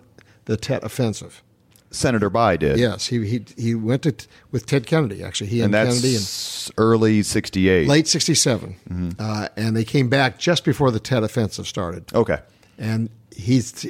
[0.45, 1.43] the Tet Offensive.
[1.91, 2.79] Senator Bayh did.
[2.79, 4.15] Yes, he he he went to
[4.49, 5.23] with Ted Kennedy.
[5.23, 7.87] Actually, he and and, that's Kennedy and early '68.
[7.87, 12.05] late '67, uh, and they came back just before the Tet Offensive started.
[12.13, 12.39] Okay.
[12.77, 13.85] And he's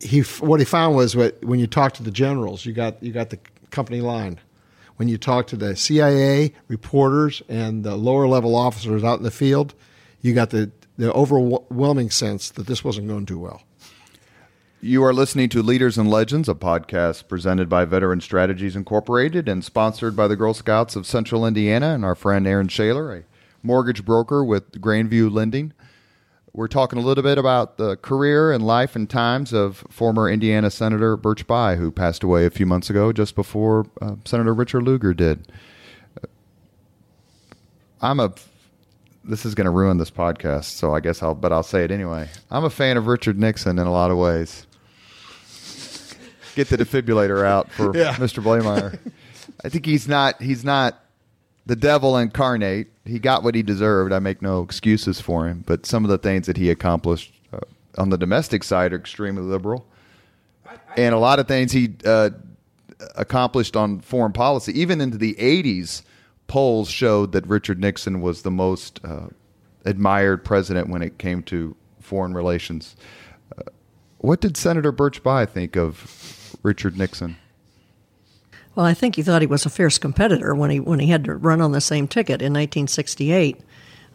[0.00, 3.12] he what he found was what when you talk to the generals, you got you
[3.12, 3.38] got the
[3.70, 4.38] company line.
[4.98, 9.30] When you talk to the CIA reporters and the lower level officers out in the
[9.30, 9.74] field,
[10.20, 13.62] you got the the overwhelming sense that this wasn't going too well.
[14.80, 19.64] You are listening to Leaders and Legends, a podcast presented by Veteran Strategies Incorporated and
[19.64, 23.24] sponsored by the Girl Scouts of Central Indiana and our friend Aaron Shaler, a
[23.62, 25.72] mortgage broker with Grandview Lending.
[26.58, 30.72] We're talking a little bit about the career and life and times of former Indiana
[30.72, 34.82] Senator Birch Bayh, who passed away a few months ago, just before uh, Senator Richard
[34.82, 35.52] Lugar did.
[38.02, 38.34] I'm a.
[39.22, 41.36] This is going to ruin this podcast, so I guess I'll.
[41.36, 42.28] But I'll say it anyway.
[42.50, 44.66] I'm a fan of Richard Nixon in a lot of ways.
[46.56, 48.14] Get the defibrillator out for Yeah.
[48.14, 48.42] Mr.
[48.42, 48.98] Blaemire.
[49.64, 50.42] I think he's not.
[50.42, 51.00] He's not
[51.68, 52.88] the devil incarnate.
[53.04, 54.12] He got what he deserved.
[54.12, 55.62] I make no excuses for him.
[55.66, 57.60] But some of the things that he accomplished uh,
[57.98, 59.86] on the domestic side are extremely liberal,
[60.96, 62.30] and a lot of things he uh,
[63.14, 66.02] accomplished on foreign policy, even into the '80s,
[66.46, 69.26] polls showed that Richard Nixon was the most uh,
[69.84, 72.96] admired president when it came to foreign relations.
[73.56, 73.64] Uh,
[74.18, 77.36] what did Senator Birch Bayh think of Richard Nixon?
[78.78, 81.24] Well, I think he thought he was a fierce competitor when he when he had
[81.24, 83.58] to run on the same ticket in 1968.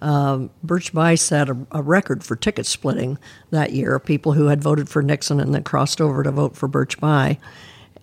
[0.02, 3.18] Um, Birch Bayh set a, a record for ticket splitting
[3.50, 4.00] that year.
[4.00, 7.40] People who had voted for Nixon and then crossed over to vote for Birch Bayh.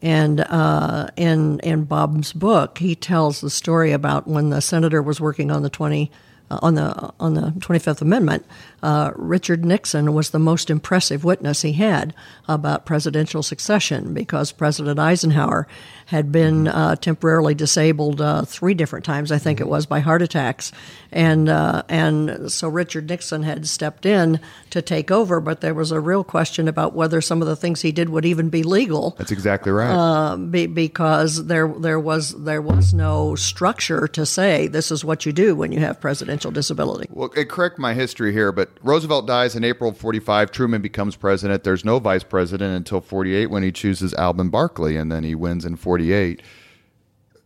[0.03, 5.19] And uh, in in Bob's book, he tells the story about when the senator was
[5.19, 6.11] working on the 20
[6.51, 8.45] uh, on the on the 25th Amendment.
[8.83, 12.15] Uh, Richard Nixon was the most impressive witness he had
[12.49, 15.67] about presidential succession because President Eisenhower
[16.07, 20.23] had been uh, temporarily disabled uh, three different times, I think it was, by heart
[20.23, 20.73] attacks,
[21.13, 24.41] and uh, and so Richard Nixon had stepped in
[24.71, 25.41] to take over.
[25.41, 28.25] But there was a real question about whether some of the things he did would
[28.25, 30.37] even be legal That's exactly right.
[30.37, 35.33] be, because there there was there was no structure to say this is what you
[35.33, 37.09] do when you have presidential disability.
[37.11, 40.51] Well, uh, correct my history here, but Roosevelt dies in April of 45.
[40.51, 41.65] Truman becomes president.
[41.65, 45.65] There's no vice president until 48 when he chooses Alben Barkley, and then he wins
[45.65, 46.43] in 48.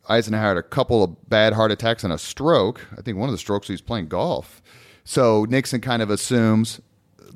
[0.09, 2.87] Eisenhower had a couple of bad heart attacks and a stroke.
[2.97, 4.63] I think one of the strokes he was playing golf.
[5.05, 6.81] So Nixon kind of assumes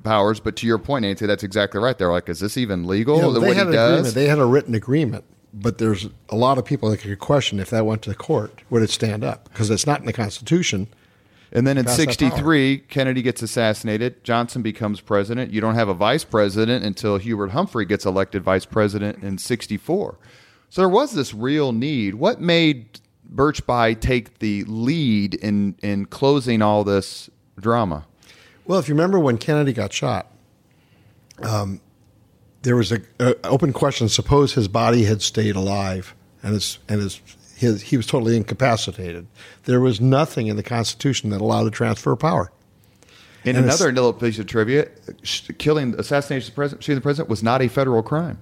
[0.03, 1.97] powers, but to your point, Nancy, that's exactly right.
[1.97, 3.17] They're like, is this even legal?
[3.17, 3.91] You know, they had an does?
[3.91, 4.15] agreement.
[4.15, 7.71] They had a written agreement, but there's a lot of people that could question if
[7.71, 9.49] that went to the court, would it stand up?
[9.51, 10.89] Because it's not in the Constitution.
[11.53, 14.23] And then in Pass 63, Kennedy gets assassinated.
[14.23, 15.53] Johnson becomes president.
[15.53, 20.19] You don't have a vice president until Hubert Humphrey gets elected vice president in 64.
[20.69, 22.17] So there was this real need.
[22.17, 28.07] What made Birch Bayh take the lead in, in closing all this drama?
[28.67, 30.31] Well, if you remember when Kennedy got shot,
[31.43, 31.81] um,
[32.63, 34.09] there was a, a open question.
[34.09, 37.21] Suppose his body had stayed alive, and his and his,
[37.59, 39.27] his he was totally incapacitated.
[39.65, 42.53] There was nothing in the Constitution that allowed a transfer of power.
[43.45, 44.89] In And another little piece of trivia,
[45.59, 48.39] killing, assassination of the president, shooting the president was not a federal crime.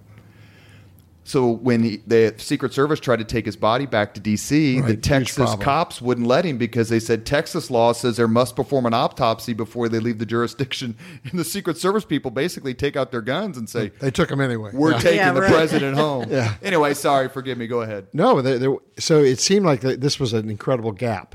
[1.27, 4.87] So when he, the Secret Service tried to take his body back to D.C., Right,
[4.87, 8.87] the Texas cops wouldn't let him because they said Texas law says there must perform
[8.87, 10.97] an autopsy before they leave the jurisdiction.
[11.25, 14.41] And the Secret Service people basically take out their guns and say, They took him
[14.41, 14.71] anyway.
[14.73, 14.99] "We're Yeah.
[15.01, 15.51] taking Yeah, the right.
[15.53, 16.55] president home." Yeah.
[16.63, 17.67] Anyway, sorry, forgive me.
[17.67, 18.07] Go ahead.
[18.13, 21.35] No, there, there, so it seemed like this was an incredible gap.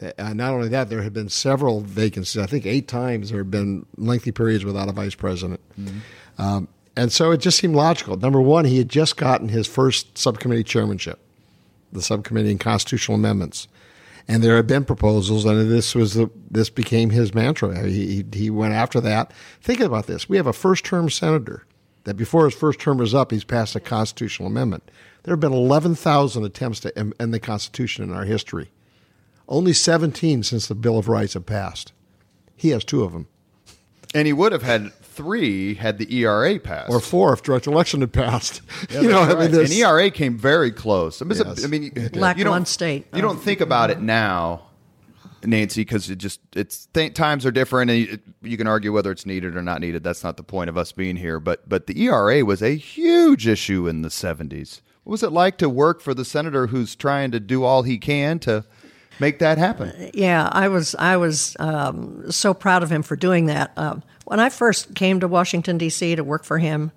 [0.00, 2.40] Uh, not only that, there had been several vacancies.
[2.40, 5.60] I think eight times there had been lengthy periods without a vice president.
[6.38, 8.16] Um, and so it just seemed logical.
[8.16, 11.20] Number one, he had just gotten his first subcommittee chairmanship,
[11.92, 13.68] the subcommittee on constitutional amendments.
[14.26, 17.86] And there had been proposals, and this was the, this became his mantra.
[17.86, 19.32] He, he, went after that.
[19.62, 21.64] Think about this: we have a first-term senator
[22.02, 24.90] that before his first term is up, he's passed a constitutional amendment.
[25.22, 28.72] There have been 11,000 attempts to end the Constitution in our history.
[29.48, 31.92] Only 17 since the Bill of Rights have passed.
[32.56, 33.28] He has two of them.
[34.14, 36.90] And he would have had three had the ERA passed.
[36.90, 38.62] or four if direct election had passed.
[38.90, 39.64] Yeah, you know, that's I mean, right.
[39.64, 41.20] and ERA came very close.
[41.20, 41.64] I mean, it's a- Yes.
[41.64, 43.06] I mean, you don't, one state.
[43.14, 44.62] You don't think about it now,
[45.44, 49.10] Nancy, because it just it's th- times are different, and you, you can argue whether
[49.10, 50.02] it's needed or not needed.
[50.02, 51.38] That's not the point of us being here.
[51.40, 54.80] But but the ERA was a huge issue in the seventies.
[55.04, 57.98] What was it like to work for the senator who's trying to do all he
[57.98, 58.64] can to
[59.20, 60.10] make that happen?
[60.14, 63.72] Yeah, I was I was um, so proud of him for doing that.
[63.76, 66.16] Um, when I first came to Washington D.C.
[66.16, 66.92] to work for him,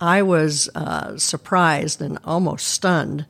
[0.00, 3.26] I was uh, surprised and almost stunned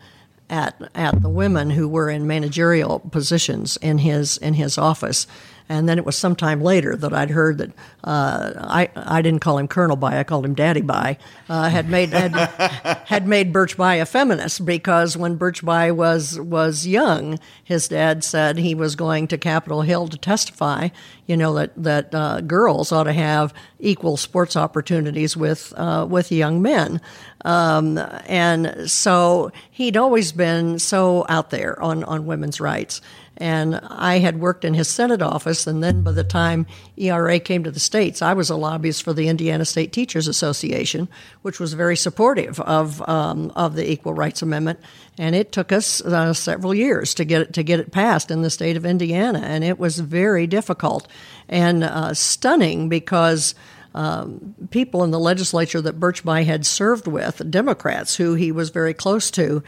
[0.48, 5.26] at at the women who were in managerial positions in his in his office.
[5.68, 7.70] And then it was sometime later that I'd heard that
[8.04, 11.16] uh, I I didn't call him Colonel Bayh, I called him Daddy Bayh,
[11.48, 12.34] uh, had made had,
[13.06, 18.24] had made Birch Bayh a feminist because when Birch Bayh was was young, his dad
[18.24, 20.88] said he was going to Capitol Hill to testify.
[21.26, 26.32] You know that that uh, girls ought to have equal sports opportunities with uh, with
[26.32, 27.00] young men,
[27.44, 33.00] um, and so he'd always been so out there on on women's rights.
[33.42, 36.64] And I had worked in his Senate office, and then by the time
[36.96, 41.08] ERA came to the states, I was a lobbyist for the Indiana State Teachers Association,
[41.42, 44.78] which was very supportive of um, of the Equal Rights Amendment.
[45.18, 48.42] And it took us uh, several years to get it to get it passed in
[48.42, 51.08] the state of Indiana, and it was very difficult
[51.48, 53.56] and uh, stunning because.
[53.94, 58.70] Um, people in the legislature that Birch Bayh had served with, Democrats who he was
[58.70, 59.62] very close to,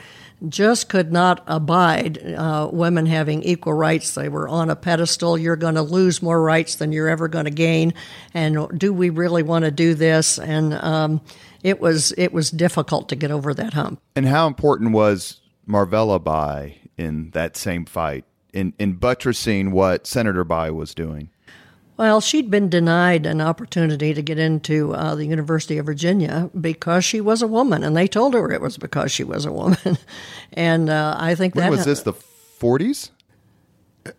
[0.48, 4.14] just could not abide uh, women having equal rights.
[4.14, 5.38] They were on a pedestal.
[5.38, 7.94] You're going to lose more rights than you're ever going to gain.
[8.32, 10.38] And do we really want to do this?
[10.38, 11.20] And um,
[11.62, 14.00] it was it was difficult to get over that hump.
[14.14, 20.44] And how important was Marvella Bayh in that same fight in in buttressing what Senator
[20.44, 21.30] Bayh was doing?
[21.96, 27.04] Well, she'd been denied an opportunity to get into uh, the University of Virginia because
[27.04, 29.78] she was a woman, and they told her it was because she was a woman.
[30.54, 32.02] and uh, I think When that was this?
[32.02, 33.10] The forties?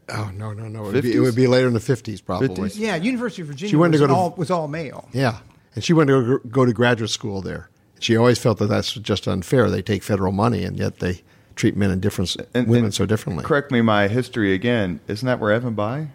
[0.10, 0.88] oh no, no, no!
[0.90, 2.48] It would, be, it would be later in the fifties, probably.
[2.70, 2.78] 50s?
[2.80, 5.08] Yeah, University of Virginia She wanted was, to go to- all, was all male.
[5.12, 5.40] Yeah,
[5.76, 7.70] and she went to go- go to graduate school there.
[8.00, 9.70] She always felt that that's just unfair.
[9.70, 11.22] They take federal money, and yet they
[11.56, 13.44] treat men and different And- women and so differently.
[13.44, 15.02] Correct me my history again.
[15.08, 16.08] Isn't that where Evan Bayh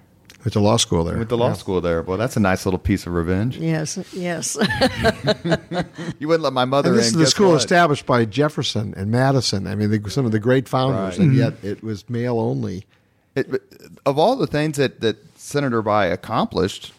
[0.45, 1.17] Went to law school there.
[1.17, 1.53] went to law Yeah.
[1.55, 2.03] school there?
[2.03, 3.57] Well, that's a nice little piece of revenge.
[3.59, 4.57] yes, yes.
[6.19, 7.21] You wouldn't let my mother And this in.
[7.21, 7.57] is the school what?
[7.57, 9.67] established by Jefferson and Madison.
[9.67, 11.27] I mean, the, some of the great founders, Right.
[11.27, 11.39] and mm-hmm.
[11.41, 12.87] yet it was male only.
[13.35, 13.63] It,
[14.07, 16.93] of all the things that, that Senator Bayh accomplished,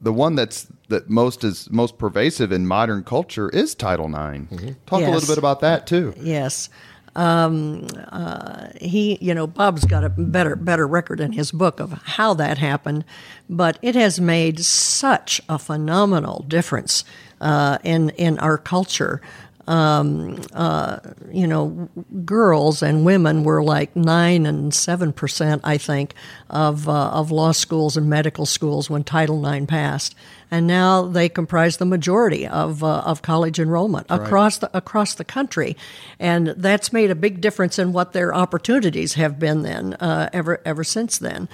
[0.00, 4.14] the one that's that most is most pervasive in modern culture is Title IX.
[4.14, 4.68] Mm-hmm.
[4.86, 6.12] Talk a little bit about that too.
[6.20, 6.68] Yes.
[7.16, 11.92] Um, uh, he, you know, Bob's got a better better record in his book of
[11.92, 13.04] how that happened,
[13.48, 17.04] but it has made such a phenomenal difference
[17.40, 19.20] uh, in in our culture.
[19.66, 20.98] Um, uh,
[21.30, 21.88] you know,
[22.24, 26.14] girls and women were like nine and seven percent, I think,
[26.50, 30.14] of uh, of law schools and medical schools when Title IX passed,
[30.50, 35.24] and now they comprise the majority of uh, of college enrollment across the across the
[35.24, 35.76] country,
[36.18, 40.60] and that's made a big difference in what their opportunities have been then uh, ever
[40.66, 41.48] ever since then.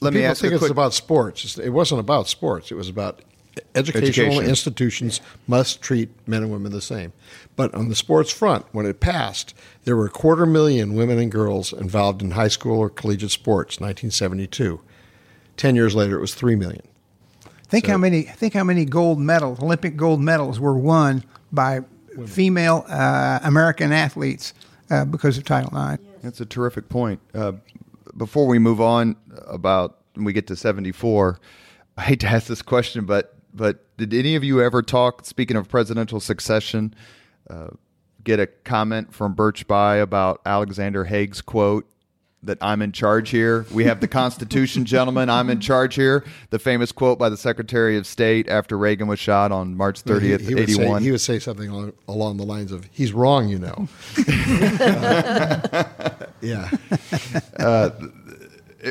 [0.00, 0.70] Let me People ask think a it's quick.
[0.70, 1.58] about sports.
[1.58, 2.70] It wasn't about sports.
[2.70, 3.20] It was about
[3.74, 4.48] educational Education.
[4.48, 7.12] institutions must treat men and women the same.
[7.56, 11.30] But on the sports front, when it passed, there were a quarter million women and
[11.30, 13.80] girls involved in high school or collegiate sports.
[13.80, 14.80] 1972.
[15.56, 16.82] Ten years later, it was three million.
[17.68, 21.80] Think So- how many think how many gold medals, Olympic gold medals, were won by
[22.26, 24.54] female uh, American athletes
[24.90, 26.02] uh, because of Title IX.
[26.22, 27.20] That's a terrific point.
[27.34, 27.52] Uh,
[28.16, 29.16] before we move on
[29.46, 31.38] about when we get to 74,
[31.96, 35.56] I hate to ask this question, but but did any of you ever talk, speaking
[35.56, 36.94] of presidential succession,
[37.50, 37.68] uh,
[38.24, 41.86] get a comment from Birch Bayh about Alexander Haig's quote
[42.42, 43.66] that I'm in charge here?
[43.72, 45.28] We have the Constitution, gentlemen.
[45.28, 46.24] I'm in charge here.
[46.50, 50.40] The famous quote by the Secretary of State after Reagan was shot on March 30th,
[50.40, 51.02] he, he would say, 81.
[51.02, 53.88] he would say something along, along the lines of, "He's wrong, you know."
[56.40, 56.70] yeah.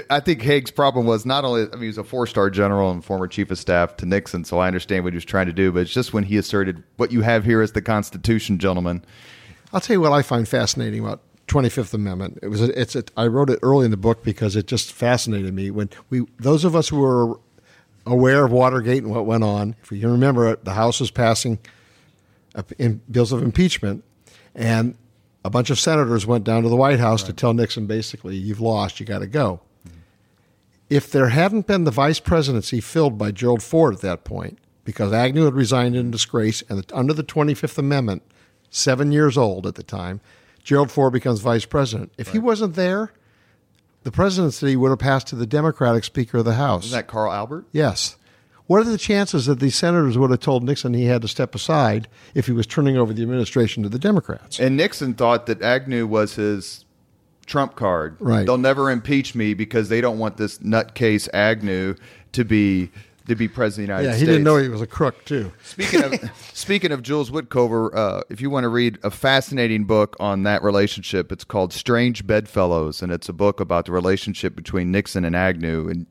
[0.09, 2.91] I think Haig's problem was not only, I mean, he was a four star general
[2.91, 5.53] and former chief of staff to Nixon, so I understand what he was trying to
[5.53, 9.03] do, but it's just when he asserted, what you have here is the Constitution, gentlemen.
[9.73, 12.39] I'll tell you what I find fascinating about 25th Amendment.
[12.41, 14.91] It was a, it's a, I wrote it early in the book because it just
[14.91, 17.39] fascinated me when we those of us who were
[18.05, 19.75] aware of Watergate and what went on.
[19.83, 21.59] If you remember, the House was passing
[22.77, 24.03] in bills of impeachment,
[24.55, 24.95] and
[25.45, 28.61] a bunch of senators went down to the White House to tell Nixon basically, "You've
[28.61, 28.99] lost.
[28.99, 29.61] You got to go."
[30.89, 35.11] If there hadn't been the vice presidency filled by Gerald Ford at that point, because
[35.11, 38.23] Agnew had resigned in disgrace, and under the 25th Amendment,
[38.69, 40.21] seven years old at the time,
[40.63, 42.11] Gerald Ford becomes vice president.
[42.17, 43.11] If he wasn't there,
[44.03, 46.85] the presidency would have passed to the Democratic Speaker of the House.
[46.85, 47.65] Isn't that Carl Albert?
[47.73, 48.15] Yes.
[48.67, 51.55] What are the chances that these senators would have told Nixon he had to step
[51.55, 54.59] aside if he was turning over the administration to the Democrats?
[54.59, 56.83] And Nixon thought that Agnew was his
[57.47, 58.17] trump card.
[58.19, 58.45] Right.
[58.45, 61.95] They'll never impeach me because they don't want this nutcase Agnew
[62.33, 62.91] to be
[63.27, 64.05] to be president of the United States.
[64.05, 64.29] yeah, he States.
[64.29, 65.51] didn't know he was a crook too.
[65.63, 70.15] Speaking of speaking of Jules Witcover, uh, if you want to read a fascinating book
[70.19, 74.91] on that relationship, it's called Strange Bedfellows, and it's a book about the relationship between
[74.91, 76.05] Nixon and Agnew, and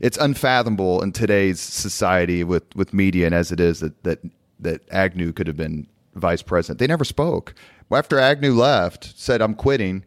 [0.00, 4.20] it's unfathomable in today's society with, with media and as it is that that
[4.60, 6.78] that Agnew could have been vice president.
[6.78, 7.54] They never spoke.
[7.90, 10.04] After Agnew left, said I'm quitting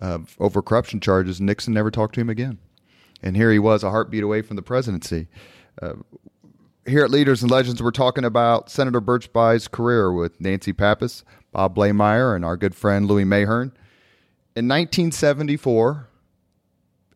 [0.00, 1.40] uh, over corruption charges.
[1.40, 2.58] Nixon never talked to him again,
[3.22, 5.28] and here he was, a heartbeat away from the presidency
[6.86, 11.24] here at Leaders and Legends, we're talking about Senator Birch Bayh's career with Nancy Pappas,
[11.52, 13.72] Bob Blaemire, and our good friend Louis Mahern.
[14.54, 16.08] In 1974,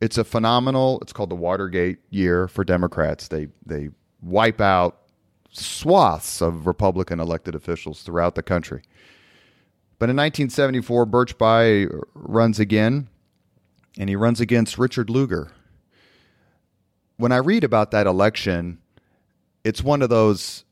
[0.00, 0.98] it's a phenomenal.
[1.02, 3.28] It's called the Watergate year for Democrats.
[3.28, 4.98] They they wipe out
[5.50, 8.82] swaths of Republican elected officials throughout the country.
[10.00, 13.08] But in 1974, Birch Bayh runs again,
[13.98, 15.52] and he runs against Richard Lugar.
[17.18, 18.78] When I read about that election,
[19.62, 20.64] it's one of those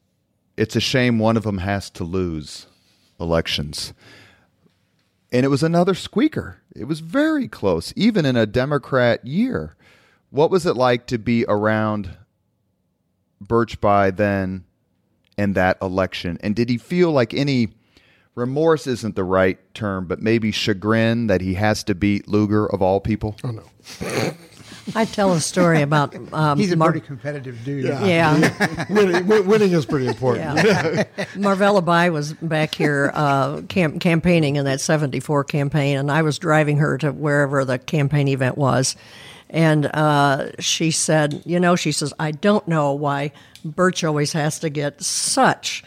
[0.56, 2.66] it's a shame one of them has to lose
[3.20, 3.92] elections.
[5.30, 6.62] And it was another squeaker.
[6.74, 9.76] It was very close even in a democrat year.
[10.30, 12.16] What was it like to be around
[13.42, 14.64] birch Bayh then
[15.36, 16.38] in that election?
[16.40, 17.74] And did he feel like any
[18.38, 22.80] remorse isn't the right term but maybe chagrin that he has to beat Lugar of
[22.82, 23.62] all people Oh no.
[24.94, 27.84] I tell a story about um, He's a Mar- pretty competitive dude.
[27.84, 28.86] yeah.
[28.90, 30.56] winning, winning is pretty important.
[30.64, 31.04] Yeah.
[31.34, 36.38] Marvella Bayh was back here uh, camp- campaigning in that 74 campaign, and I was
[36.38, 38.96] driving her to wherever the campaign event was.
[39.50, 43.32] And uh, she said, You know, she says, I don't know why
[43.66, 45.84] Birch always has to get such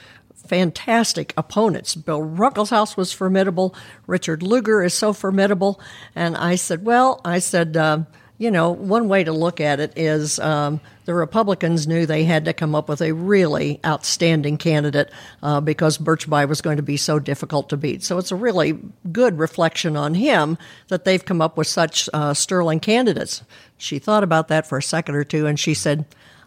[0.51, 1.95] fantastic opponents.
[1.95, 3.73] Bill Ruckelshaus was formidable.
[4.05, 5.79] Richard Lugar is so formidable.
[6.13, 7.99] And I said, Well, I said, uh,
[8.37, 12.43] you know, one way to look at it is um, the Republicans knew they had
[12.45, 15.09] to come up with a really outstanding candidate
[15.41, 18.03] uh, because Birch Bayh was going to be so difficult to beat.
[18.03, 18.77] So it's a really
[19.09, 20.57] good reflection on him
[20.89, 23.41] that they've come up with such uh, sterling candidates.
[23.77, 26.03] She thought about that for a second or two and she said,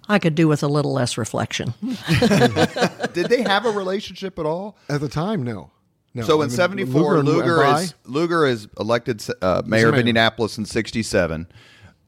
[0.09, 1.75] I could do with a little less reflection.
[3.13, 5.71] did they have a relationship at all At the time, no.
[6.15, 6.23] No.
[6.23, 9.97] So I in '74, Luger, Lugar and is Lugar is elected uh, mayor of.
[9.97, 11.49] Indianapolis in '67,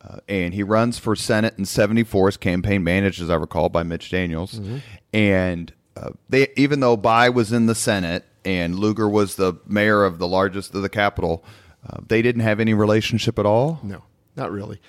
[0.00, 2.26] uh, and he runs for Senate in '74.
[2.26, 4.60] His campaign managed, as I recall, by Mitch Daniels.
[4.60, 4.76] Mm-hmm.
[5.12, 10.04] And uh, they, even though Bayh was in the Senate and Lugar was the mayor
[10.04, 11.44] of the largest of the capital,
[11.88, 13.80] uh, they didn't have any relationship at all.
[13.82, 14.04] No,
[14.36, 14.80] not really.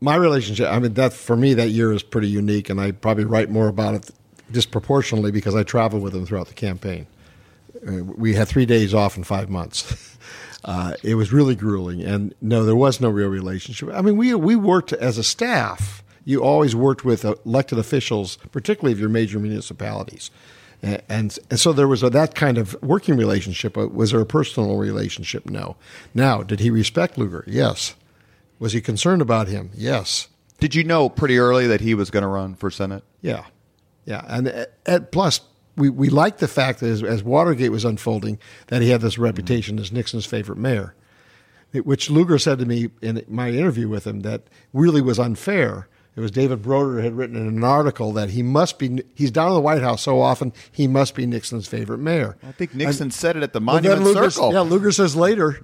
[0.00, 3.24] My relationship, I mean, that for me, that year is pretty unique, and I probably
[3.24, 4.10] write more about it
[4.50, 7.06] disproportionately because I traveled with him throughout the campaign.
[7.86, 10.04] Uh, we had three days off in five months.
[10.64, 13.88] Uh, it was really grueling, and no, there was no real relationship.
[13.92, 16.02] I mean, we we worked as a staff.
[16.24, 20.32] You always worked with elected officials, particularly of your major municipalities,
[20.82, 23.76] and and, and so there was a, that kind of working relationship.
[23.76, 25.48] Was there a personal relationship?
[25.48, 25.76] No.
[26.12, 27.44] Now, did he respect Lugar?
[27.46, 27.94] Yes.
[28.58, 29.70] Was he concerned about him?
[29.74, 30.28] Yes.
[30.60, 33.04] Did you know pretty early that he was going to run for Senate?
[33.20, 33.44] Yeah,
[34.04, 35.40] yeah, and uh, and plus
[35.76, 39.18] we we liked the fact that as, as Watergate was unfolding that he had this
[39.18, 40.94] reputation as Nixon's favorite mayor,
[41.72, 45.88] which Lugar said to me in my interview with him that really was unfair.
[46.16, 49.48] It was David Broder had written in an article that he must be he's down
[49.48, 52.36] in the White House so often he must be Nixon's favorite mayor.
[52.42, 54.52] I think Nixon said it at the Well, Monument Lugar, Circle.
[54.52, 55.60] Yeah, Lugar says later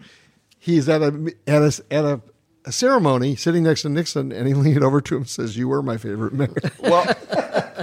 [0.60, 2.20] he's at a at a at a,
[2.64, 5.68] a ceremony sitting next to Nixon, and he leaned over to him and says, "You
[5.68, 7.06] were my favorite mayor." Well,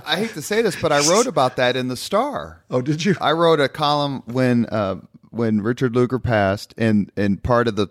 [0.06, 2.64] I hate to say this, but I wrote about that in the Star.
[2.70, 3.16] oh, did you?
[3.20, 4.96] I wrote a column when uh,
[5.32, 7.88] when Richard Lugar passed, and and part of the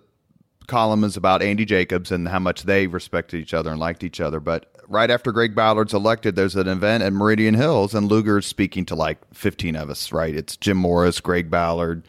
[0.67, 4.21] column is about Andy Jacobs and how much they respected each other and liked each
[4.21, 4.39] other.
[4.39, 8.85] But right after Greg Ballard's elected, there's an event at Meridian Hills, and Lugar's speaking
[8.87, 10.13] to like 15 of us.
[10.13, 10.35] Right?
[10.35, 12.07] It's Jim Morris, Greg Ballard,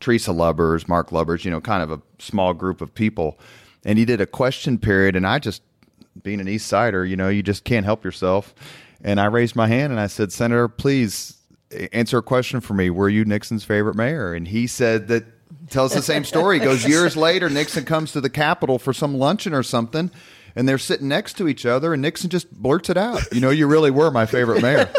[0.00, 1.44] Teresa Lubbers, Mark Lubbers.
[1.44, 3.38] You know, kind of a small group of people.
[3.86, 5.62] And he did a question period, and I just,
[6.22, 8.54] being an East Sider, you know, you just can't help yourself.
[9.02, 11.36] And I raised my hand and I said, Senator, please
[11.92, 12.90] answer a question for me.
[12.90, 14.34] Were you Nixon's favorite mayor?
[14.34, 15.24] And he said that
[15.70, 16.58] tells the same story.
[16.58, 17.48] He goes years later.
[17.48, 20.10] Nixon comes to the Capitol for some luncheon or something,
[20.56, 23.22] and they're sitting next to each other, and Nixon just blurts it out.
[23.32, 24.90] You know, you really were my favorite mayor.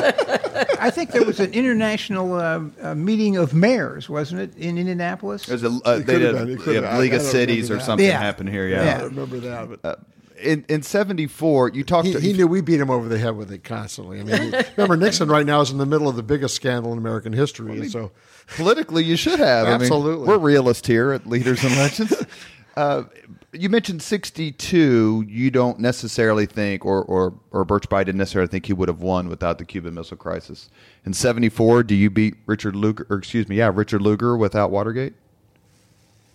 [0.80, 5.46] I think there was an international uh, uh, meeting of mayors, wasn't it, in Indianapolis?
[5.48, 6.50] There's a uh, they did been.
[6.52, 8.20] It yeah, League I- of I Cities or something Yeah.
[8.20, 8.66] happened here.
[8.66, 8.84] I Yeah.
[8.86, 8.98] Yeah.
[9.00, 10.00] don't remember that, but
[10.42, 12.06] In in '74, you talked.
[12.08, 14.20] he, to, he knew we beat him over the head with it constantly.
[14.20, 16.92] I mean, he- remember Nixon right now is in the middle of the biggest scandal
[16.92, 18.12] in American history, and so
[18.56, 19.68] politically you should have.
[19.68, 20.14] Absolutely.
[20.14, 22.14] I mean, we're realists here at Leaders and Legends.
[22.78, 23.06] Uh,
[23.54, 25.26] you mentioned 62.
[25.28, 29.02] You don't necessarily think, or, or, or Birch Bayh didn't necessarily think he would have
[29.02, 30.70] won without the Cuban Missile Crisis.
[31.06, 35.14] In 74, do you beat Richard Lugar, or excuse me, yeah, Richard Lugar without Watergate?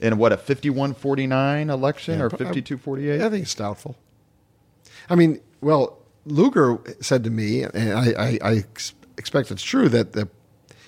[0.00, 3.20] In what, a 51 49 election Yeah, or but, 52 I 48?
[3.30, 3.96] think it's doubtful.
[5.08, 8.64] I mean, well, Lugar said to me, and I, I, I
[9.16, 10.28] expect it's true that the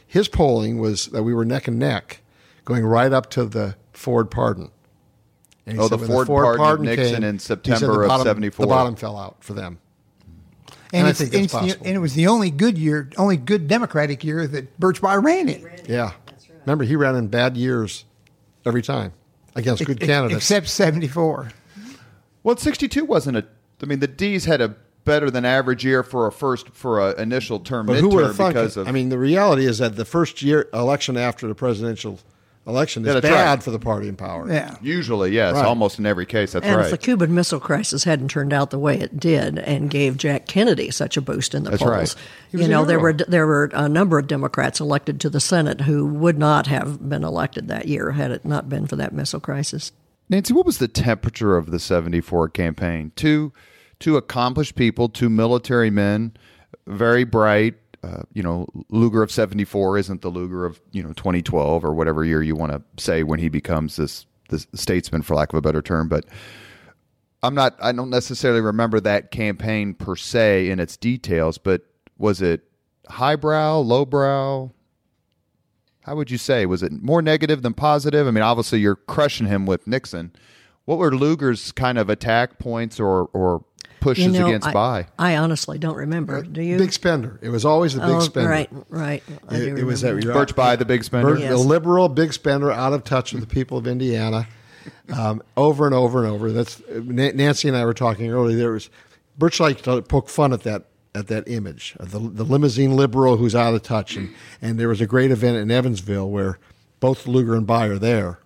[0.06, 2.20] his polling was that we were neck and neck,
[2.64, 4.70] going right up to the Ford pardon.
[5.66, 6.26] And he Oh, the when Ford
[6.58, 8.66] pardon of Nixon in he said the September of bottom- 74.
[8.66, 9.78] The bottom fell out for them.
[10.68, 12.78] And, And I it's, think and, that's it's the- and it was the only good
[12.78, 15.68] year, only good Democratic year that Birch Bayh ran in.
[15.88, 16.12] Yeah,
[16.66, 18.04] remember he ran in bad years
[18.64, 19.12] every time
[19.56, 20.36] against good Ex- candidates.
[20.38, 21.50] Except 74.
[22.42, 23.44] Well, 62 wasn't a.
[23.82, 27.20] I mean, the D's had a better than average year for a first for a
[27.20, 28.86] initial term But who would midterm have thunk because of.
[28.88, 32.20] I mean, the reality is that the first year election after the presidential
[32.66, 33.62] election is Yeah, bad right.
[33.62, 34.50] for the party in power.
[34.50, 34.76] Yeah.
[34.80, 35.64] usually yes, Right.
[35.64, 36.52] almost in every case.
[36.52, 36.84] That's And right.
[36.86, 40.46] if the Cuban Missile Crisis hadn't turned out the way it did and gave Jack
[40.46, 42.16] Kennedy such a boost in the That's polls, right.
[42.62, 46.06] You know there were there were a number of Democrats elected to the Senate who
[46.06, 49.92] would not have been elected that year had it not been for that missile crisis.
[50.30, 53.12] Nancy, what was the temperature of the 74 campaign?
[53.14, 53.52] Two
[54.00, 56.32] two accomplished people, two military men,
[56.86, 57.74] very bright.
[58.32, 62.42] You know, Lugar of 74 isn't the Lugar of, you know, 2012 or whatever year
[62.42, 65.82] you want to say when he becomes this this statesman for lack of a better
[65.82, 66.26] term, but
[67.42, 71.82] I'm not I don't necessarily remember that campaign per se in its details, but
[72.16, 72.62] was it
[73.08, 74.72] highbrow, lowbrow?
[76.02, 76.66] How would you say?
[76.66, 78.26] Was it more negative than positive?
[78.26, 80.32] I mean, obviously you're crushing him with Nixon.
[80.84, 83.64] What were Lugar's kind of attack points or or
[84.04, 85.06] pushes You know, against I, Bayh?
[85.18, 86.42] I honestly don't remember.
[86.42, 86.76] Do you?
[86.76, 87.38] Big spender.
[87.42, 88.50] It was always the big oh, spender.
[88.50, 89.22] right, right.
[89.48, 91.30] I do It, it was that you're Birch Bayh the big spender.
[91.30, 91.50] Bert, Yes.
[91.50, 94.46] the liberal big spender, out of touch with the people of Indiana,
[95.18, 96.52] um, over and over and over.
[96.52, 98.56] That's Nancy and I were talking earlier.
[98.56, 98.90] There was
[99.38, 100.84] Birch liked to poke fun at that
[101.14, 104.88] at that image of the, the limousine liberal who's out of touch, and and there
[104.88, 106.58] was a great event in Evansville where
[107.00, 108.38] both Lugar and Bayh are there.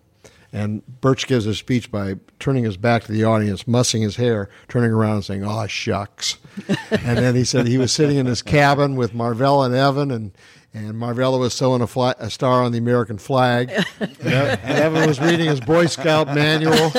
[0.53, 4.49] And Birch gives a speech by turning his back to the audience, mussing his hair,
[4.69, 6.39] turning around and saying, "Oh shucks."
[6.91, 10.33] and then he said he was sitting in his cabin with Marvella and Evan, and
[10.73, 13.71] and Marvella was sewing a, fla- a star on the American flag,
[14.01, 16.93] and Evan was reading his Boy Scout manual,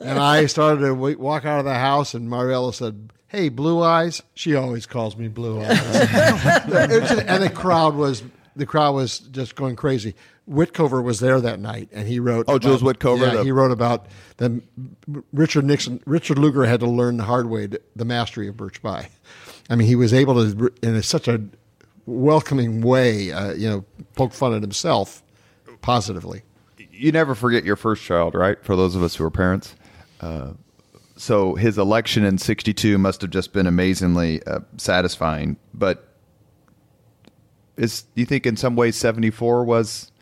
[0.00, 3.10] and I started to walk out of the house, and Marvella said.
[3.26, 4.22] Hey, Blue Eyes.
[4.34, 5.76] She always calls me Blue Eyes.
[6.68, 8.22] Just- and the crowd was
[8.54, 10.14] the crowd was just going crazy.
[10.48, 12.44] Witcover was there that night, and he wrote.
[12.48, 14.60] Oh, Jules about- Witcover, Yeah, the- he wrote about the
[15.32, 16.00] Richard Nixon.
[16.06, 19.08] Richard Lugar had to learn the hard way the, the mastery of Birch Bayh.
[19.70, 21.40] I mean, he was able to, in such a
[22.06, 23.84] welcoming way, uh, you know,
[24.16, 25.22] poke fun at himself
[25.80, 26.42] positively.
[26.92, 28.62] you never forget your first child, right?
[28.62, 29.74] For those of us who are parents.
[30.20, 30.52] Uh,
[31.16, 35.56] so his election in 62 must have just been amazingly uh, satisfying.
[35.72, 36.06] But
[37.76, 40.12] is do you think in some ways 74 was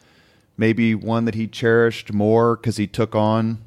[0.62, 3.58] maybe one that he cherished more because he took on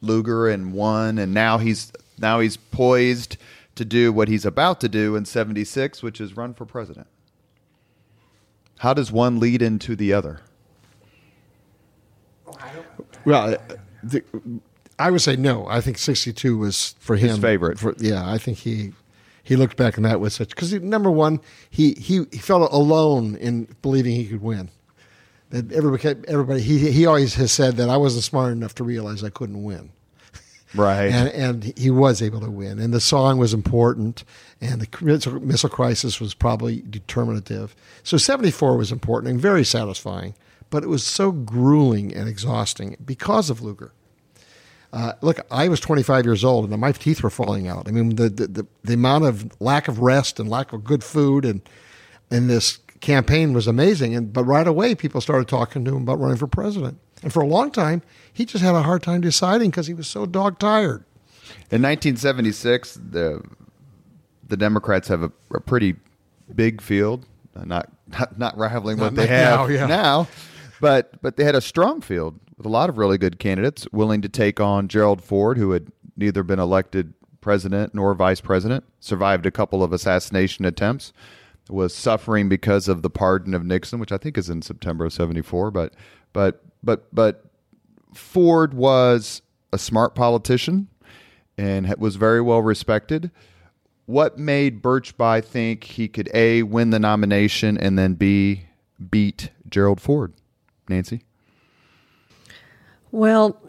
[0.00, 3.36] Lugar and won, and now he's now he's poised
[3.76, 7.06] to do what he's about to do in 76, which is run for president.
[8.78, 10.40] How does one lead into the other?
[13.24, 13.56] Well,
[14.02, 14.24] the,
[14.98, 15.68] I would say no.
[15.68, 17.28] I think 62 was for him.
[17.28, 17.78] His favorite.
[17.78, 18.92] For, yeah, I think he
[19.44, 21.40] he looked back on that with such because number one,
[21.70, 24.68] he, he he felt alone in believing he could win.
[25.50, 29.22] That everybody everybody he he always has said that I wasn't smart enough to realize
[29.22, 29.90] I couldn't win.
[30.74, 31.10] Right.
[31.10, 32.78] and and he was able to win.
[32.78, 34.22] And the song was important,
[34.60, 37.74] and the missile, crisis was probably determinative.
[38.04, 40.34] So seventy four was important and very satisfying,
[40.70, 43.92] but it was so grueling and exhausting because of Lugar.
[44.92, 47.86] Uh, look, I was 25 years old and my teeth were falling out.
[47.86, 51.04] I mean, the, the, the, the amount of lack of rest and lack of good
[51.04, 51.62] food and
[52.28, 54.14] and this campaign was amazing.
[54.14, 56.98] And but right away, people started talking to him about running for president.
[57.22, 60.06] And for a long time, he just had a hard time deciding because he was
[60.06, 61.04] so dog tired.
[61.70, 63.42] In 1976, the
[64.46, 65.96] the Democrats have a, a pretty
[66.54, 69.86] big field, uh, not not, not rivaling what Not they now, have yeah.
[69.86, 70.28] now,
[70.80, 72.38] but but they had a strong field.
[72.56, 75.92] with a lot of really good candidates willing to take on Gerald Ford, who had
[76.16, 81.12] neither been elected president nor vice president, survived a couple of assassination attempts,
[81.72, 85.12] was suffering because of the pardon of Nixon, which I think is in September of
[85.12, 85.94] 74, but
[86.32, 87.44] but but but
[88.14, 89.42] Ford was
[89.72, 90.88] a smart politician
[91.56, 93.30] and was very well respected.
[94.06, 98.64] What made Birch Bayh think he could A, win the nomination, and then B,
[99.10, 100.32] beat Gerald Ford?
[100.88, 101.24] Nancy?
[103.12, 103.60] Well,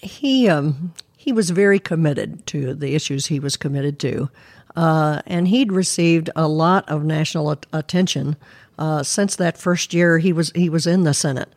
[0.00, 4.30] he um, he was very committed to the issues he was committed to,
[4.76, 8.36] uh, and he'd received a lot of national at- attention
[8.78, 11.48] uh, since that first year he was he was in the Senate.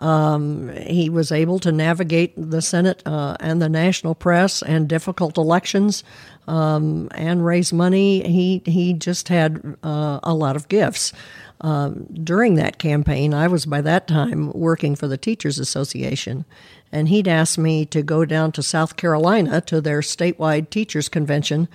[0.00, 5.38] Um, he was able to navigate the Senate uh, and the national press and difficult
[5.38, 6.02] elections
[6.48, 8.26] um, and raise money.
[8.28, 11.12] He he just had uh, a lot of gifts.
[11.60, 16.44] Um, during that campaign, I was by that time working for the Teachers Association,
[16.90, 21.68] and he'd asked me to go down to South Carolina to their statewide teachers convention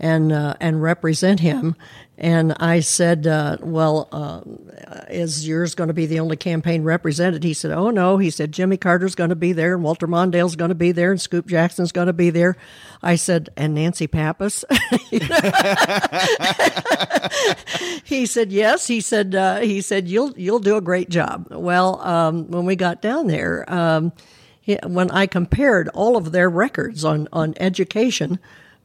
[0.00, 1.76] and uh, and represent him.
[2.16, 4.40] And I said, uh, "Well, uh,
[5.08, 8.52] is yours going to be the only campaign represented?" He said, "Oh no." He said,
[8.52, 11.46] "Jimmy Carter's going to be there, and Walter Mondale's going to be there, and Scoop
[11.46, 12.56] Jackson's going to be there."
[13.02, 14.64] I said, "And Nancy Pappas."
[18.04, 22.00] he said, "Yes." He said, uh, "He said you'll you'll do a great job." Well,
[22.02, 23.64] um, when we got down there.
[23.72, 24.12] Um,
[24.84, 28.38] when I compared all of their records on, on education,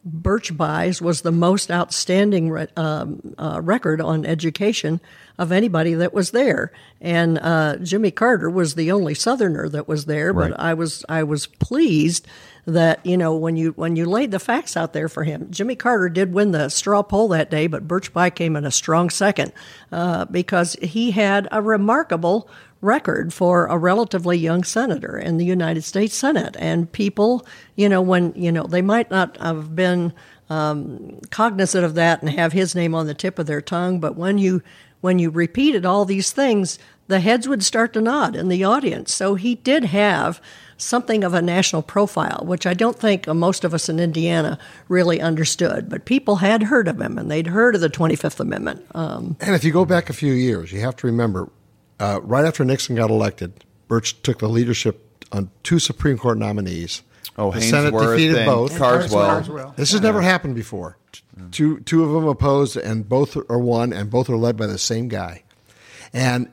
[0.05, 5.01] Birch Bayh's was the most outstanding re- um, uh, record on education
[5.39, 10.05] of anybody that was there, and uh, Jimmy Carter was the only Southerner that was
[10.05, 10.31] there.
[10.31, 10.51] Right.
[10.51, 12.27] But I was I was pleased
[12.65, 15.75] that you know when you when you laid the facts out there for him, Jimmy
[15.75, 19.09] Carter did win the straw poll that day, but Birch Bayh came in a strong
[19.09, 19.53] second
[19.91, 22.47] uh, because he had a remarkable
[22.86, 26.55] record for a relatively young senator in the United States Senate.
[26.59, 30.13] And people, you know, when, you know, they might not have been
[30.49, 34.15] um, cognizant of that and have his name on the tip of their tongue, but
[34.15, 34.61] when you
[35.01, 39.13] when you repeated all these things, the heads would start to nod in the audience.
[39.13, 40.41] So he did have
[40.77, 44.57] something of a national profile, which I don't think most of us in Indiana
[44.88, 45.89] really understood.
[45.89, 48.83] But people had heard of him and they'd heard of the 25th Amendment.
[48.95, 51.51] Um, and if you go back a few years, you have to remember
[51.99, 57.03] uh, right after Nixon got elected, Birch took the leadership on two Supreme Court nominees.
[57.37, 58.77] Oh, the Senate Haynsworth defeated and both.
[58.77, 59.27] Carswell.
[59.27, 59.73] Carswell.
[59.75, 60.97] This has never happened before.
[61.51, 64.77] Two two of them opposed, and both are won, and both are led by the
[64.77, 65.43] same guy.
[66.13, 66.49] And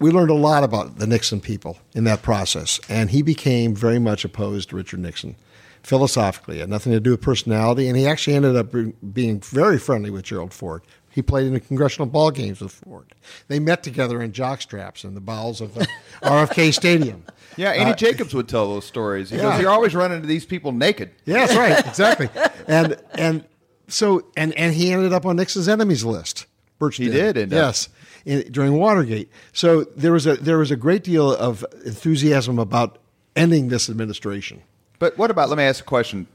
[0.00, 3.98] we learned a lot about the Nixon people in that process, and he became very
[3.98, 5.36] much opposed to Richard Nixon
[5.82, 6.56] philosophically.
[6.56, 8.74] It had nothing to do with personality, and he actually ended up
[9.14, 10.82] being very friendly with Gerald Ford.
[11.16, 13.06] He played in the congressional ball games with Ford.
[13.48, 15.88] They met together in jockstraps in the bowels of the
[16.22, 17.24] RFK Stadium.
[17.56, 19.30] Yeah, Andy Uh, Jacobs would tell those stories.
[19.30, 19.52] He Yeah.
[19.52, 22.28] goes, "You're always running into these people naked." Yeah, that's right, exactly.
[22.68, 23.44] And and
[23.88, 26.44] so and and he ended up on Nixon's enemies list.
[26.78, 27.88] Birch He did yes,
[28.26, 29.30] in, during Watergate.
[29.54, 32.98] So there was a there was a great deal of enthusiasm about
[33.34, 34.60] ending this administration.
[34.98, 35.48] But what about?
[35.48, 36.26] Let me ask a question.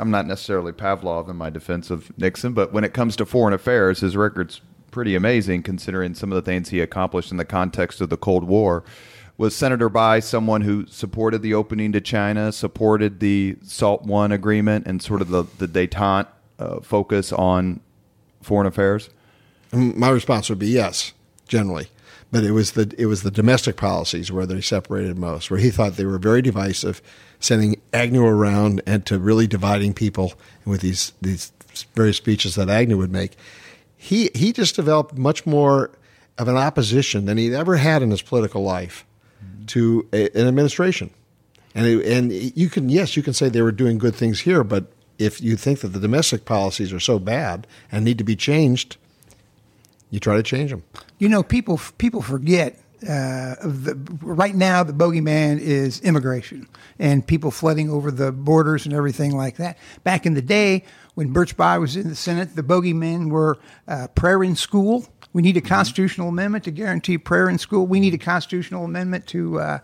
[0.00, 3.52] I'm not necessarily Pavlov in my defense of Nixon, but when it comes to foreign
[3.52, 8.00] affairs, his record's pretty amazing considering some of the things he accomplished in the context
[8.00, 8.82] of the Cold War.
[9.36, 14.86] Was Senator Bayh someone who supported the opening to China, supported the SALT One agreement,
[14.86, 16.26] and sort of the the détente
[16.58, 17.80] uh, focus on
[18.42, 19.10] foreign affairs?
[19.72, 21.12] My response would be yes,
[21.46, 21.88] generally.
[22.32, 25.70] But it was the it was the domestic policies where they separated most, where he
[25.70, 27.02] thought they were very divisive,
[27.40, 31.52] sending Agnew around and to really dividing people with these these
[31.94, 33.36] various speeches that Agnew would make.
[33.96, 35.90] He he just developed much more
[36.38, 39.04] of an opposition than he'd ever had in his political life
[39.66, 41.10] to a, an administration.
[41.74, 44.64] And it, and you can yes, you can say they were doing good things here,
[44.64, 44.86] but
[45.18, 48.96] if you think that the domestic policies are so bad and need to be changed,
[50.10, 50.82] you try to change them.
[51.18, 52.78] You know, people people forget.
[53.02, 58.94] Uh, the, right now, the bogeyman is immigration and people flooding over the borders and
[58.94, 59.78] everything like that.
[60.04, 60.84] Back in the day,
[61.14, 63.58] when Birch Bayh was in the Senate, the bogeymen were
[63.88, 65.06] uh, prayer in school.
[65.32, 67.86] We need a constitutional amendment to guarantee prayer in school.
[67.86, 69.78] We need a constitutional amendment to uh,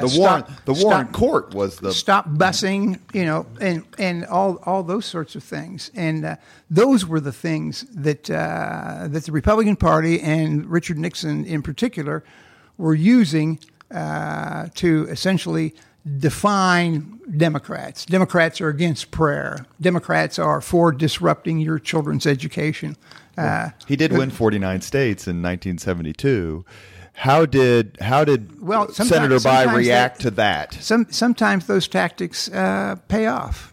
[0.00, 4.24] The stop- Warren the Warren stop- Court was the stop busing, you know, and and
[4.26, 5.90] all all those sorts of things.
[5.94, 6.36] And uh,
[6.70, 12.22] those were the things that uh, that the Republican Party and Richard Nixon in particular
[12.76, 13.58] were using
[13.90, 15.74] uh, to essentially
[16.18, 18.06] define Democrats.
[18.06, 19.66] Democrats are against prayer.
[19.80, 22.96] Democrats are for disrupting your children's education.
[23.36, 26.64] Uh, He did win 49 states in 1972.
[27.18, 30.74] How did how did Well, Senator Bayh react that- to that?
[30.80, 33.72] Some sometimes those tactics uh, pay off.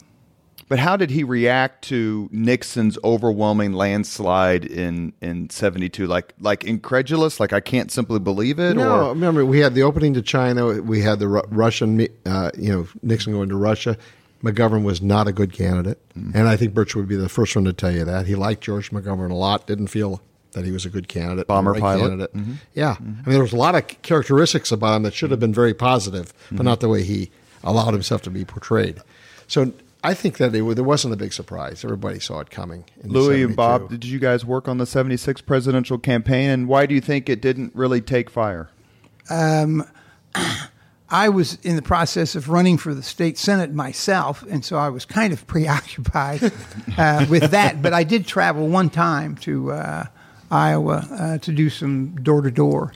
[0.68, 6.08] But how did he react to Nixon's overwhelming landslide in in '72?
[6.08, 8.76] Like like incredulous, like I can't simply believe it.
[8.78, 10.82] No, or remember we had the opening to China.
[10.82, 13.96] We had the Ru- Russian, uh, you know, Nixon going to Russia.
[14.44, 16.36] McGovern was not a good candidate, Mm-hmm.
[16.38, 18.26] and I think Birch would be the first one to tell you that.
[18.26, 19.68] He liked George McGovern a lot.
[19.68, 20.20] Didn't feel
[20.56, 22.02] that he was a good candidate, Bomber the pilot.
[22.02, 22.34] Candidate.
[22.34, 22.54] Mm-hmm.
[22.74, 23.04] Yeah, mm-hmm.
[23.04, 25.52] I mean, there was a lot of characteristics about him that should have mm-hmm.
[25.52, 27.30] been very positive, but not the way he
[27.64, 29.00] allowed himself to be portrayed.
[29.48, 29.72] So.
[30.04, 31.84] I think that it, there wasn't a big surprise.
[31.84, 32.86] Everybody saw it coming.
[33.04, 36.52] in Louis and Bob, did you guys work on the '76 presidential campaign?
[36.52, 38.70] And why do you think it didn't really take fire?
[39.32, 39.84] Um,
[41.10, 44.90] I was in the process of running for the state senate myself, and so I
[44.90, 46.52] was kind of preoccupied
[46.98, 47.82] uh, with that.
[47.82, 50.06] But I did travel one time to uh,
[50.56, 52.94] Iowa uh, to do some door to door.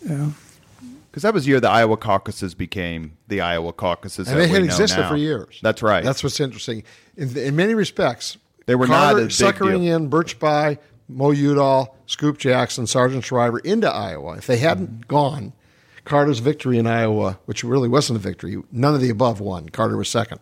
[0.00, 4.48] Because that was the year the Iowa caucuses became the Iowa caucuses, and that they
[4.48, 5.08] had we existed now.
[5.08, 5.58] for years.
[5.62, 6.04] That's right.
[6.04, 6.82] That's what's interesting.
[7.16, 8.36] In, in many respects,
[8.66, 9.96] They were Carter not a big suckering deal.
[9.96, 10.78] in Birch Bayh,
[11.08, 14.36] Mo Udall, Scoop Jackson, Sargent Shriver into Iowa.
[14.36, 15.08] If they hadn't Mm-hmm.
[15.08, 15.52] gone,
[16.04, 19.68] Carter's victory in Iowa, which really wasn't a victory, none of the above won.
[19.70, 20.40] Carter was second,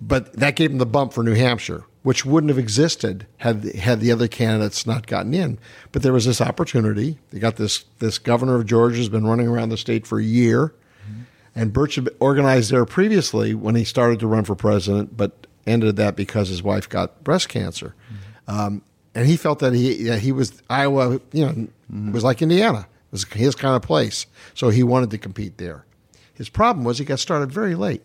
[0.00, 4.00] but that gave him the bump for New Hampshire, which wouldn't have existed had had
[4.00, 5.58] the other candidates not gotten in.
[5.92, 7.18] But there was this opportunity.
[7.30, 10.24] They got this this governor of Georgia has been running around the state for a
[10.24, 10.72] year.
[11.52, 15.96] And Birch had organized there previously when he started to run for president, but ended
[15.96, 17.94] that because his wife got breast cancer.
[18.46, 18.82] Um,
[19.14, 21.46] and he felt that he he was Iowa, you
[21.90, 24.26] know, was like Indiana, it was his kind of place.
[24.54, 25.84] So he wanted to compete there.
[26.34, 28.02] His problem was he got started very late.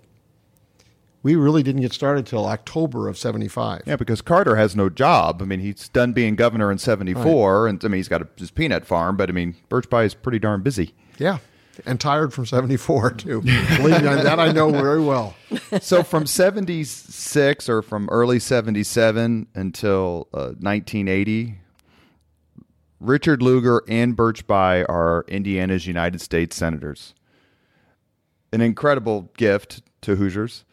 [1.25, 3.81] We really didn't get started till October of '75.
[3.87, 5.41] Yeah, because Carter has no job.
[5.41, 8.51] I mean, he's done being governor in '74, and I mean, he's got a, his
[8.51, 9.17] peanut farm.
[9.17, 10.93] But I mean, Birch Bayh is pretty darn busy.
[11.17, 11.39] Yeah,
[11.83, 13.41] and tired from '74 too.
[13.41, 15.35] Believe me, that I know very well.
[15.81, 21.55] so from 76 or from early 77 until uh, 1980
[23.01, 27.13] richard lugar and birch Bayh are indiana's united states senators
[28.53, 30.63] an incredible gift to hoosiers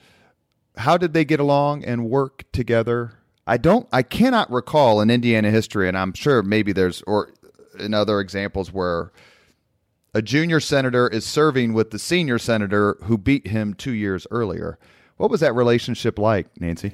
[0.76, 3.12] how did they get along and work together
[3.46, 7.30] i don't i cannot recall in indiana history and i'm sure maybe there's or
[7.78, 9.12] in other examples where
[10.14, 14.78] a junior senator is serving with the senior senator who beat him two years earlier.
[15.16, 16.92] What was that relationship like, Nancy?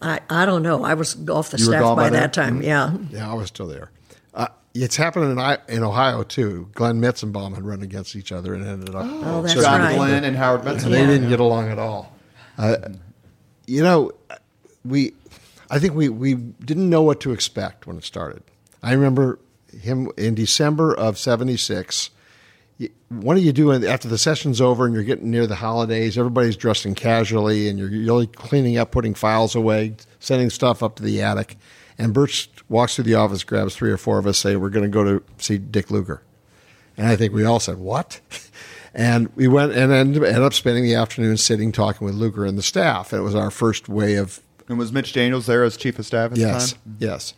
[0.00, 0.84] I, I don't know.
[0.84, 2.62] I was off the You staff by, by that time.
[2.62, 2.96] Yeah.
[3.10, 3.90] Yeah, I was still there.
[4.32, 6.68] Uh, it's happened in I- in Ohio too.
[6.74, 9.04] Glenn Metzenbaum had run against each other and ended up.
[9.04, 9.96] Oh, that's serving right.
[9.96, 10.92] Glenn and Howard and Benson.
[10.92, 12.13] they didn't get along at all.
[12.56, 12.76] Uh,
[13.66, 14.12] you know,
[14.84, 15.12] we,
[15.70, 18.42] I think we we didn't know what to expect when it started.
[18.82, 19.38] I remember
[19.80, 22.10] him in December of '76.
[23.08, 26.18] What do you do after the session's over and you're getting near the holidays?
[26.18, 31.02] Everybody's dressing casually and you're really cleaning up, putting files away, sending stuff up to
[31.02, 31.56] the attic.
[31.96, 34.84] And Birch walks through the office, grabs three or four of us, say, "We're going
[34.84, 36.22] to go to see Dick Lugar."
[36.96, 38.20] And I think we all said, "What?"
[38.94, 42.62] And we went and ended, up spending the afternoon sitting talking with Lugar and the
[42.62, 43.12] staff.
[43.12, 46.32] It was our first way of And was Mitch Daniels there as chief of staff
[46.32, 46.96] at yes, the time?
[47.00, 47.34] yes.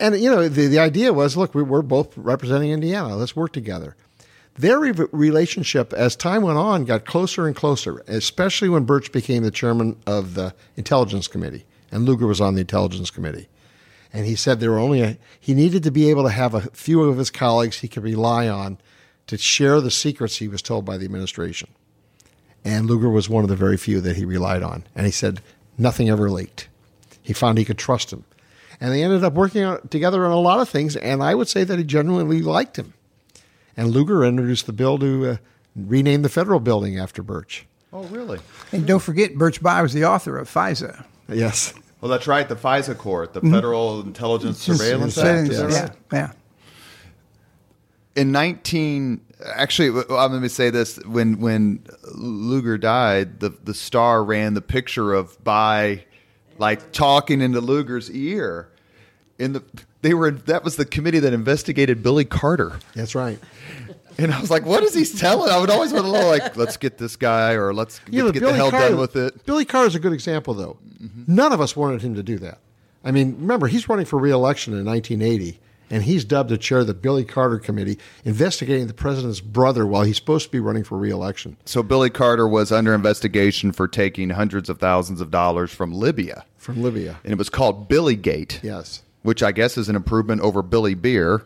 [0.00, 3.16] And you know the the idea was, look, we, we're both representing Indiana.
[3.16, 3.96] Let's work together.
[4.56, 8.02] Their re- relationship, as time went on, got closer and closer.
[8.06, 12.60] Especially when Birch became the chairman of the Intelligence Committee, and Lugar was on the
[12.62, 13.48] Intelligence Committee.
[14.12, 16.60] And he said there were only a, he needed to be able to have a
[16.70, 18.78] few of his colleagues he could rely on
[19.26, 21.68] to share the secrets he was told by the administration.
[22.64, 24.84] And Lugar was one of the very few that he relied on.
[24.94, 25.40] And he said
[25.76, 26.68] nothing ever leaked.
[27.22, 28.24] He found he could trust him.
[28.80, 30.96] And they ended up working together on a lot of things.
[30.96, 32.94] And I would say that he genuinely liked him.
[33.76, 35.36] And Lugar introduced the bill to uh,
[35.74, 37.66] rename the federal building after Birch.
[37.92, 38.40] Oh, really?
[38.72, 41.04] And don't forget, Birch Bayh was the author of FISA.
[41.28, 41.74] Yes.
[42.00, 42.48] Well, that's right.
[42.48, 45.70] The FISA court, the Federal Intelligence Surveillance Surveillance Act.
[45.70, 45.90] Is yes.
[46.12, 46.32] Yeah, yeah.
[48.16, 49.20] In 19
[49.54, 50.96] actually well, let me say this.
[51.04, 51.84] When when
[52.14, 56.04] lugar died the the star ran the picture of Bayh
[56.58, 58.70] like talking into Lugar's ear.
[59.38, 59.64] In the
[60.02, 62.78] they were that was the committee that investigated billy carter.
[62.94, 63.38] That's right.
[64.16, 65.50] and i was like what is he telling?
[65.50, 68.30] I would always want to know like let's get this guy or let's get, Yeah,
[68.30, 69.44] get the hell Carter, done with it.
[69.44, 70.78] Billy Carter is a good example, though.
[71.02, 71.34] Mm-hmm.
[71.34, 72.58] None of us wanted him to do that.
[73.04, 75.60] I mean, remember, he's running for reelection in 1980,
[75.94, 80.02] and he's dubbed the chair of the Billy Carter Committee investigating the president's brother while
[80.02, 84.30] he's supposed to be running for reelection so billy carter was under investigation for taking
[84.30, 87.18] hundreds of thousands of dollars from libya from Libya.
[87.22, 89.02] and it was called billy gate Yes.
[89.22, 91.44] which I guess is an improvement over Billy Beer,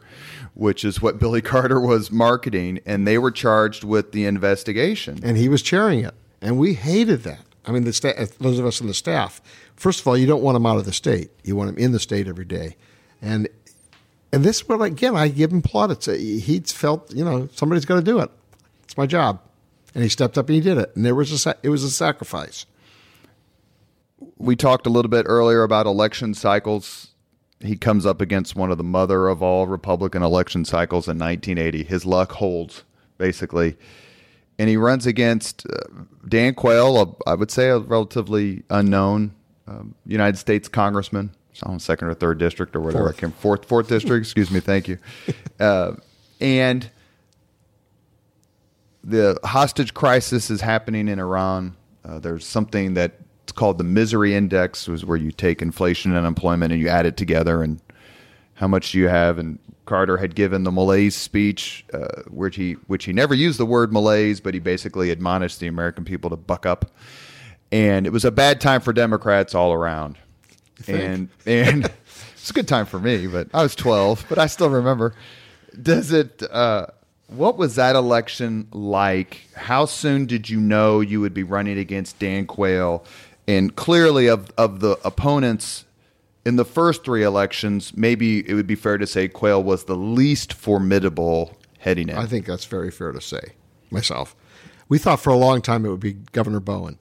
[0.55, 5.21] which is what Billy Carter was marketing, and they were charged with the investigation.
[5.23, 7.41] and he was chairing it, and we hated that.
[7.67, 9.41] I mean, the sta- uh, those of us in the staff.
[9.77, 11.93] First of all, you don't want him out of the state; you want him in
[11.93, 12.75] the state every day,
[13.23, 13.47] and
[14.33, 16.07] and this is what again I give him plaudits.
[16.07, 18.31] He felt you know somebody's got to do it.
[18.85, 19.41] It's my job,
[19.95, 20.95] and he stepped up and he did it.
[20.95, 22.67] And there was a it was a sacrifice.
[24.37, 27.09] we talked a little bit earlier about election cycles.
[27.61, 31.83] He comes up against one of the mother of all Republican election cycles in 1980.
[31.85, 32.85] His luck holds,
[33.17, 33.77] basically.
[34.61, 39.35] And he runs against uh, Dan Quayle, a, I would say a relatively unknown
[39.67, 41.31] um, United States congressman,
[41.63, 43.05] on second or third district or whatever.
[43.05, 43.17] Fourth.
[43.17, 44.23] I came fourth, fourth district.
[44.27, 44.61] Excuse me.
[44.61, 44.99] Thank you.
[45.61, 45.97] Uh,
[46.41, 46.89] and
[49.03, 51.77] the hostage crisis is happening in Iran.
[52.05, 56.73] Uh, there's something that's called the misery index, was where you take inflation and unemployment
[56.73, 57.81] and you add it together, and
[58.55, 59.39] how much do you have?
[59.39, 63.67] And Carter had given the malaise speech, uh, which he which he never used the
[63.67, 66.91] word malaise, but he basically admonished the American people to buck up.
[67.73, 70.19] And it was a bad time for Democrats all around.
[70.87, 71.85] And and
[72.35, 75.15] it's a good time for me, but I was 12, but I still remember.
[75.81, 76.43] Does it?
[76.51, 76.87] Uh,
[77.29, 79.49] what was that election like?
[79.55, 83.05] How soon did you know you would be running against Dan Quayle?
[83.47, 85.85] And clearly, of of the opponents
[86.45, 89.97] in the first three elections, maybe it would be fair to say Quayle was the
[89.97, 92.17] least formidable heading in.
[92.17, 93.53] I think that's very fair to say.
[93.91, 94.35] Myself,
[94.89, 96.99] we thought for a long time it would be Governor Bowen,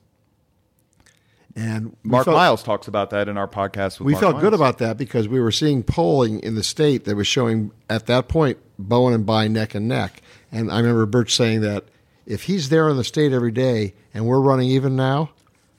[1.58, 4.00] and Mark felt- Miles talks about that in our podcast.
[4.00, 7.06] With We Mark felt good about that because we were seeing polling in the state
[7.06, 10.22] that was showing at that point Bowen and Bayh neck and neck.
[10.52, 11.86] And I remember Birch saying that
[12.28, 15.32] if he's there in the state every day and we're running even now,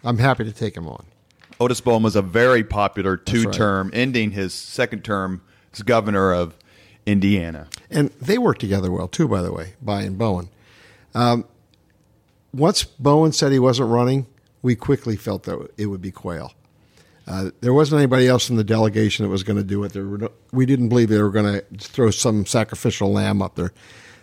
[0.03, 1.07] I'm happy to take him on.
[1.61, 6.57] Otis Bowen was a very popular two-term, ending his second term as governor of
[7.07, 7.68] Indiana.
[7.91, 10.49] And they worked together well too, by the way, Bayh and Bowen.
[11.14, 11.45] Um,
[12.53, 14.26] once Bowen said he wasn't running,
[14.62, 16.52] we quickly felt that it would be Quayle.
[17.26, 19.92] Uh, there wasn't anybody else in the delegation that was going to do it.
[19.92, 23.54] There were no, we didn't believe they were going to throw some sacrificial lamb up
[23.54, 23.72] there.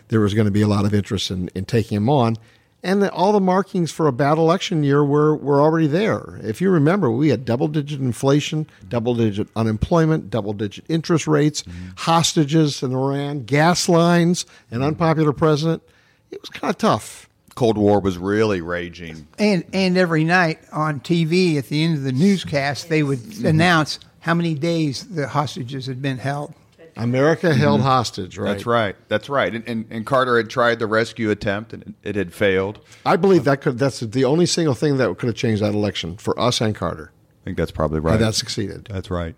[0.08, 2.36] There was going to be a lot of interest in, in taking him on.
[2.82, 6.38] And the, all the markings for a bad election year were, were already there.
[6.42, 11.64] If you remember, we had double digit inflation, double digit unemployment, double digit interest rates,
[11.96, 15.82] hostages in Iran, gas lines, an unpopular president.
[16.30, 17.25] It was kind of tough.
[17.56, 19.26] Cold War was really raging.
[19.38, 23.98] And and every night on TV at the end of the newscast, they would announce
[24.20, 26.54] how many days the hostages had been held.
[26.96, 28.52] America held hostage, right?
[28.52, 28.96] That's right.
[29.08, 29.54] That's right.
[29.54, 32.80] And, and, and Carter had tried the rescue attempt, and it, it had failed.
[33.04, 36.16] I believe that could that's the only single thing that could have changed that election
[36.16, 37.12] for us and Carter.
[37.42, 38.14] I think that's probably right.
[38.14, 38.88] And that succeeded.
[38.90, 39.34] That's right.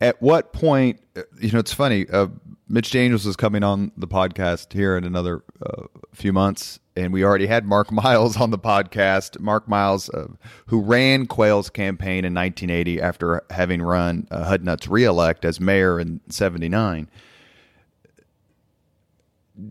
[0.00, 2.06] At what point, uh, you know, it's funny.
[2.08, 2.28] Uh,
[2.68, 7.24] Mitch Daniels is coming on the podcast here in another uh, few months, and we
[7.24, 9.38] already had Mark Miles on the podcast.
[9.38, 10.26] Mark Miles, uh,
[10.66, 16.20] who ran Quayle's campaign in 1980 after having run uh, Hudnut's reelect as mayor in
[16.28, 17.08] 79.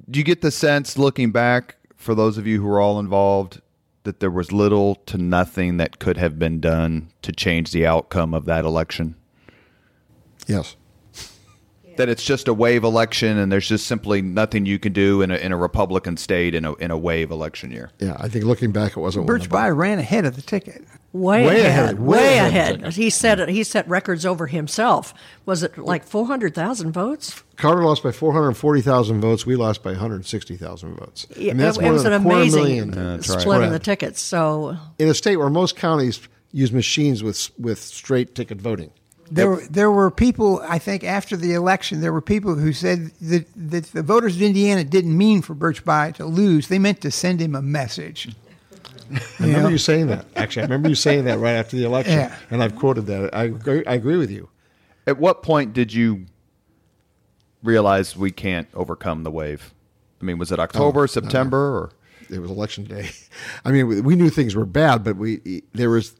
[0.09, 3.61] Do you get the sense, looking back, for those of you who were all involved,
[4.03, 8.33] that there was little to nothing that could have been done to change the outcome
[8.33, 9.15] of that election?
[10.47, 10.77] Yes.
[11.97, 15.31] That it's just a wave election and there's just simply nothing you can do in
[15.31, 17.91] a, in a Republican state in a, in a wave election year.
[17.99, 20.41] Yeah, I think looking back, it wasn't one Birch of Bayh ran ahead of the
[20.41, 20.83] ticket.
[21.13, 22.81] Way, Way ahead, ahead, way, way ahead.
[22.81, 22.93] ahead.
[22.93, 23.47] He set.
[23.47, 25.13] He set records over himself.
[25.45, 27.41] Was it like four hundred thousand votes?
[27.55, 29.45] Carter lost by 440,000 votes.
[29.45, 31.25] We lost by 160,000 votes.
[31.33, 33.63] I mean, that's it, more was than an amazing million that's split right.
[33.63, 34.21] in the tickets.
[34.21, 36.19] So in a state where most counties
[36.51, 38.91] use machines with with straight ticket voting.
[39.31, 43.11] There, were, there were people, I think, after the election, there were people who said
[43.21, 46.67] that, that the voters of Indiana didn't mean for Birch Bayh to lose.
[46.67, 48.29] They meant to send him a message.
[49.11, 49.69] I remember Yeah.
[49.69, 50.25] you saying that.
[50.35, 52.35] Actually, I remember you saying that right after the election, Yeah.
[52.51, 53.33] and I've quoted that.
[53.35, 54.49] I agree, I agree with you.
[55.07, 56.25] At what point did you
[57.63, 59.73] realize we can't overcome the wave?
[60.21, 61.91] I mean, was it October, oh, uh, September, or
[62.29, 63.09] It was election day.
[63.65, 66.13] I mean, we- we knew things were bad, but we there was.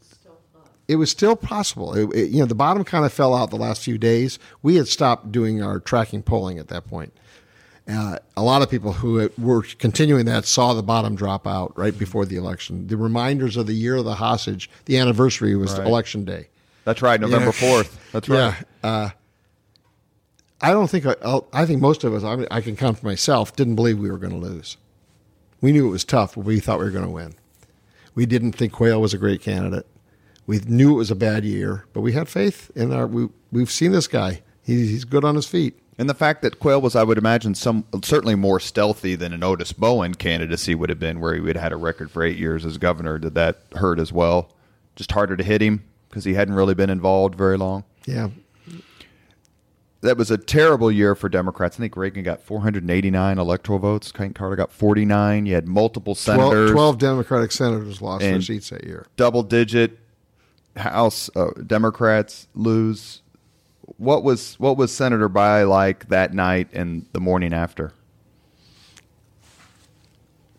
[0.87, 1.93] It was still possible.
[1.95, 4.37] It, it- you know, the bottom kind of fell out the last few days.
[4.61, 7.13] We had stopped doing our tracking polling at that point.
[7.87, 11.95] Uh, a lot of people who were continuing that saw the bottom drop out right
[11.97, 12.87] before the election.
[12.87, 15.85] The reminders of the year of the hostage, the anniversary was Right.
[15.87, 16.47] election day.
[16.83, 17.51] that's right, November Yeah.
[17.51, 18.11] fourth.
[18.11, 18.37] That's right.
[18.83, 18.89] Yeah.
[18.89, 19.09] Uh,
[20.61, 22.99] I don't think I, I'll- I think most of us, I, mean, I can count
[22.99, 24.77] for myself, didn't believe we were going to lose.
[25.61, 27.33] We knew it was tough, but we thought we were going to win.
[28.13, 29.85] We didn't think Quayle was a great candidate.
[30.47, 33.07] We knew it was a bad year, but we had faith in our.
[33.07, 35.79] We, we've seen this guy He's, he's good on his feet.
[35.97, 39.43] And the fact that Quayle was, I would imagine, some certainly more stealthy than an
[39.43, 42.37] Otis Bowen candidacy would have been, where he would have had a record for eight
[42.37, 43.17] years as governor.
[43.17, 44.51] Did that hurt as well?
[44.95, 47.85] Just harder to hit him because he hadn't really been involved very long.
[48.05, 48.29] Yeah.
[50.01, 51.77] That was a terrible year for Democrats.
[51.77, 54.11] I think Reagan got 489 electoral votes.
[54.11, 55.45] Kent Carter got 49.
[55.45, 59.07] You had multiple 12, senators, 12 Democratic senators lost their seats that year.
[59.15, 59.97] double digit
[60.75, 63.21] House uh, Democrats lose.
[63.97, 67.93] What was what was Senator Bayh like that night and the morning after?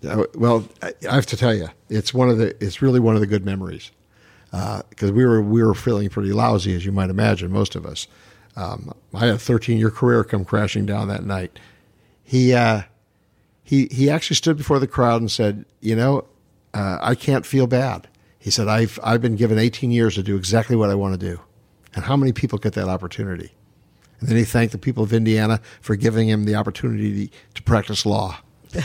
[0.07, 2.57] Uh, Well, I have to tell you, it's one of the.
[2.65, 3.91] It's really one of the good memories
[4.51, 8.07] because we were we were feeling pretty lousy, as you might imagine, most of us.
[8.57, 11.59] Um, I had a 13 year career come crashing down that night.
[12.25, 12.83] He uh,
[13.63, 16.25] he he actually stood before the crowd and said, "You know,
[16.73, 18.09] uh, I can't feel bad."
[18.47, 21.21] He said, "I've I've been given 18 years to do exactly what I want to
[21.31, 21.41] do,
[21.97, 23.51] and how many people get that opportunity?"
[24.21, 28.07] And then he thanked the people of Indiana for giving him the opportunity to practice
[28.07, 28.39] law.
[28.73, 28.85] but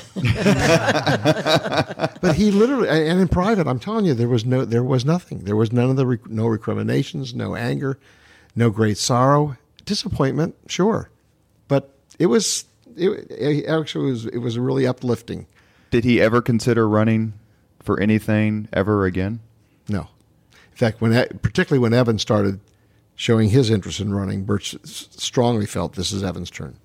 [2.36, 5.44] he literally, and in private, I'm telling you, there was no, there was nothing.
[5.44, 8.00] There was none of the, rec- no recriminations, no anger,
[8.56, 11.12] no great sorrow, disappointment, sure,
[11.68, 12.66] but it was,
[12.98, 15.46] it, it actually was, it was really uplifting.
[15.92, 17.34] Did he ever consider running
[17.84, 19.40] for anything ever again?
[19.92, 20.08] No,
[20.72, 21.12] in fact, when
[21.42, 22.62] particularly when Evan started
[23.16, 26.78] showing his interest in running, Birch strongly felt this is Evan's turn.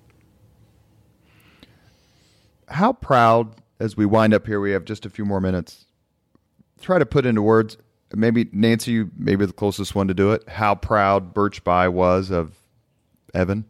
[2.67, 5.85] How proud, as we wind up here, we have just a few more minutes.
[6.81, 7.77] Try to put into words,
[8.13, 10.47] maybe Nancy, maybe the closest one to do it.
[10.49, 12.57] How proud Birch Bayh was of
[13.33, 13.63] Evan,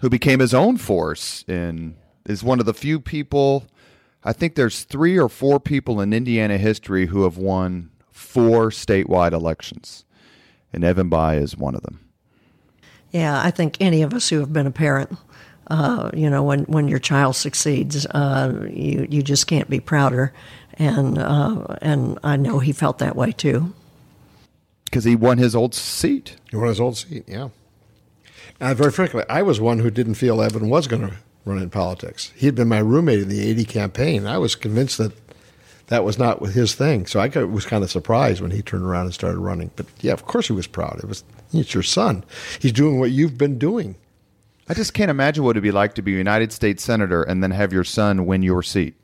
[0.00, 1.94] who became his own force and
[2.26, 3.66] is one of the few people.
[4.22, 9.32] I think there's three or four people in Indiana history who have won four statewide
[9.32, 10.04] elections,
[10.72, 12.00] and Evan Bayh is one of them.
[13.12, 15.16] Yeah, I think any of us who have been a parent,
[15.68, 20.32] uh, you know, when, when your child succeeds, uh, you you just can't be prouder,
[20.74, 23.72] and uh, and I know he felt that way too.
[24.84, 26.36] Because he won his old seat.
[26.50, 27.48] He won his old seat, yeah.
[28.60, 31.14] And very frankly, I was one who didn't feel Evan was going to
[31.44, 32.32] run in politics.
[32.36, 34.26] He had been my roommate in the 80 campaign.
[34.26, 35.12] I was convinced that
[35.88, 37.06] that was not his thing.
[37.06, 39.70] So I was kind of surprised when he turned around and started running.
[39.76, 41.00] But yeah, of course he was proud.
[41.02, 42.24] It was it's your son.
[42.60, 43.96] He's doing what you've been doing.
[44.68, 47.42] I just can't imagine what it'd be like to be a United States senator and
[47.42, 48.94] then have your son win your seat.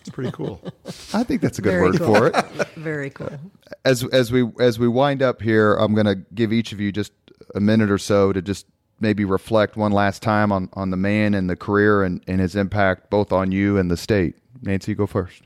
[0.00, 0.60] It's pretty cool.
[1.14, 2.14] I think that's a good Very word cool.
[2.14, 2.68] for it.
[2.74, 3.38] Very cool.
[3.84, 6.90] As as we as we wind up here, I'm going to give each of you
[6.90, 7.12] just
[7.54, 8.66] a minute or so to just
[9.00, 12.54] maybe reflect one last time on on the man and the career and, and his
[12.54, 14.36] impact both on you and the state.
[14.62, 15.42] Nancy, go first.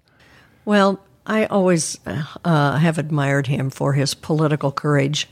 [0.65, 1.99] Well, I always
[2.45, 5.29] uh, have admired him for his political courage.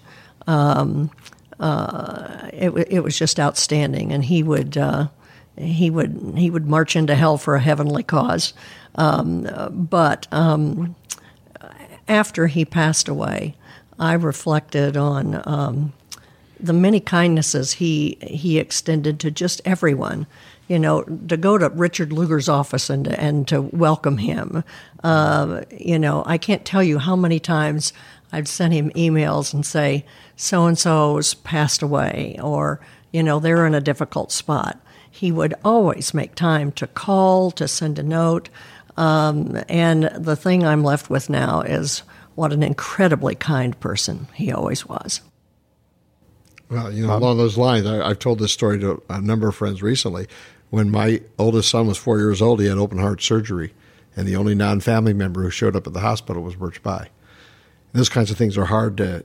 [0.47, 1.11] Um,
[1.61, 5.09] uh, it, it was just outstanding, and he would uh,
[5.57, 8.55] he would he would march into hell for a heavenly cause.
[8.95, 10.97] Um, uh, but um,
[12.09, 13.55] after he passed away,
[13.99, 15.93] I reflected on um,
[16.63, 20.27] the many kindnesses he he extended to just everyone.
[20.69, 24.65] You know, to go to Richard Lugar's office and and to welcome him.
[25.03, 27.93] Uh, you know, I can't tell you how many times
[28.33, 30.07] I'd send him emails and say,
[30.37, 32.81] "So and so's passed away," or
[33.13, 34.81] you know, they're in a difficult spot.
[35.11, 38.49] He would always make time to call, to send a note.
[38.97, 42.03] Um, and the thing I'm left with now is
[42.35, 45.21] what an incredibly kind person he always was.
[46.73, 49.55] Well, you know, along those lines, I, I've told this story to a number of
[49.55, 50.27] friends recently.
[50.71, 53.75] When my oldest son was four years old, he had open heart surgery,
[54.17, 57.09] and the only non-family member who showed up at the hospital was Birch Bayh.
[57.93, 59.23] Those kinds of things are hard to,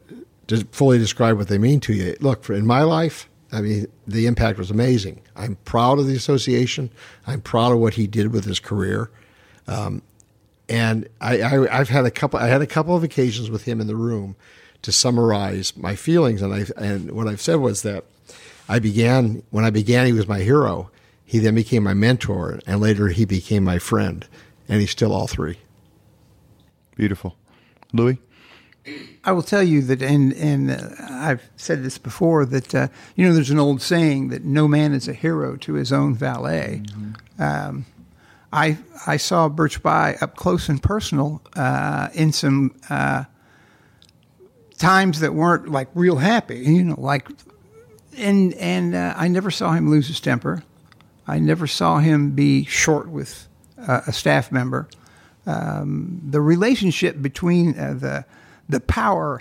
[0.47, 2.17] to fully describe what they mean to you.
[2.19, 5.21] Look, for, in my life, I mean, the impact was amazing.
[5.37, 6.89] I'm proud of the association.
[7.25, 9.09] I'm proud of what he did with his career.
[9.67, 10.01] Um,
[10.67, 12.39] and I, I, I've had a couple.
[12.39, 14.35] I had a couple of occasions with him in the room
[14.87, 18.05] to summarize my feelings, and I and what I've said was that
[18.69, 20.05] I began when I began.
[20.05, 20.89] He was my hero.
[21.25, 24.25] He then became my mentor, and later he became my friend,
[24.69, 25.57] and he's still all three.
[26.95, 27.35] Beautiful,
[27.91, 28.17] Louis.
[29.25, 33.27] I will tell you that, and and uh, I've said this before that uh, you
[33.27, 36.81] know there's an old saying that no man is a hero to his own valet.
[37.37, 37.85] Um,
[38.53, 43.25] I I saw Birch Bayh up close and personal uh, in some uh,
[44.77, 47.27] times that weren't like real happy, you know, like
[48.15, 50.63] and and uh, I never saw him lose his temper.
[51.27, 53.47] I never saw him be short with
[53.77, 54.87] uh, a staff member.
[55.45, 58.25] Um, the relationship between uh, the
[58.69, 59.39] the power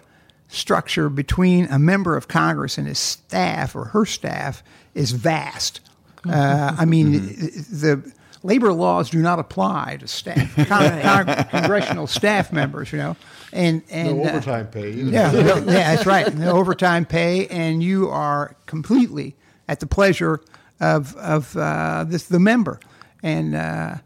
[0.49, 4.63] structure between a member of Congress and his staff or her staff
[4.95, 5.81] is vast.
[6.29, 8.13] Uh, I mean, the
[8.47, 13.17] labor laws do not apply to staff, con- con- congressional staff members, you know,
[13.53, 14.93] and and No uh, overtime pay.
[14.93, 15.11] either.
[15.11, 16.35] yeah, no- yeah, that's right.
[16.35, 19.37] No overtime pay, and you are completely
[19.69, 20.41] at the pleasure
[20.81, 22.81] of of uh, this the member.
[23.23, 23.97] And uh,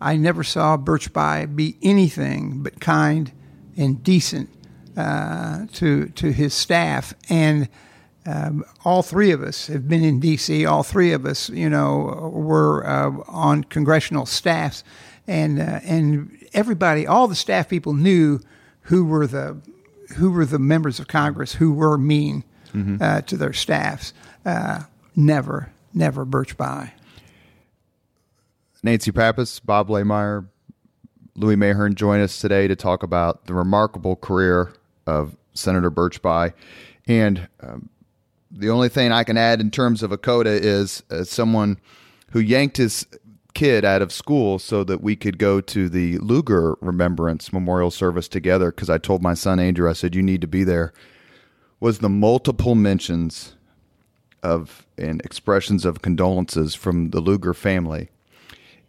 [0.00, 3.32] I never saw Birch Bayh be anything but kind
[3.76, 4.50] and decent
[4.96, 7.14] uh, to to his staff.
[7.28, 7.68] And
[8.28, 10.66] um, all three of us have been in D.C.
[10.66, 14.84] All three of us, you know, were uh, on congressional staffs,
[15.26, 18.40] and uh, and everybody, all the staff people knew
[18.82, 19.56] who were the
[20.16, 22.44] who were the members of Congress who were mean
[23.00, 24.12] uh, to their staffs.
[24.44, 24.82] Uh,
[25.16, 26.90] never, never Birch Bayh.
[28.82, 30.46] Nancy Pappas, Bob Blaemire,
[31.34, 34.72] Louis Mahern join us today to talk about the remarkable career
[35.06, 36.52] of Senator Birch Bayh.
[37.06, 37.88] And um,
[38.50, 41.78] the only thing I can add in terms of a coda is uh, someone
[42.30, 43.06] who yanked his
[43.54, 48.28] kid out of school so that we could go to the Lugar Remembrance Memorial Service
[48.28, 50.92] together because I told my son Andrew, I said, you need to be there,
[51.80, 53.54] was the multiple mentions
[54.42, 58.10] of and expressions of condolences from the Lugar family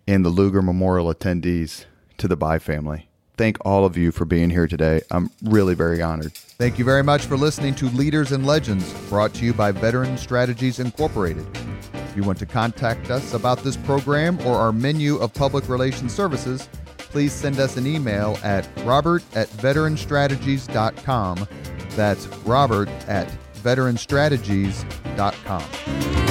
[0.07, 1.85] and the Lugar Memorial attendees
[2.17, 3.09] to the Bayh family.
[3.37, 5.01] Thank all of you for being here today.
[5.11, 6.33] I'm really very honored.
[6.59, 10.17] Thank you very much for listening to Leaders and Legends, brought to you by Veteran
[10.17, 11.47] Strategies Incorporated.
[11.93, 16.13] If you want to contact us about this program or our menu of public relations
[16.13, 21.47] services, please send us an email at robert at veteranstrategies.com.
[21.91, 23.29] That's robert at
[23.63, 26.28] veteranstrategies.com.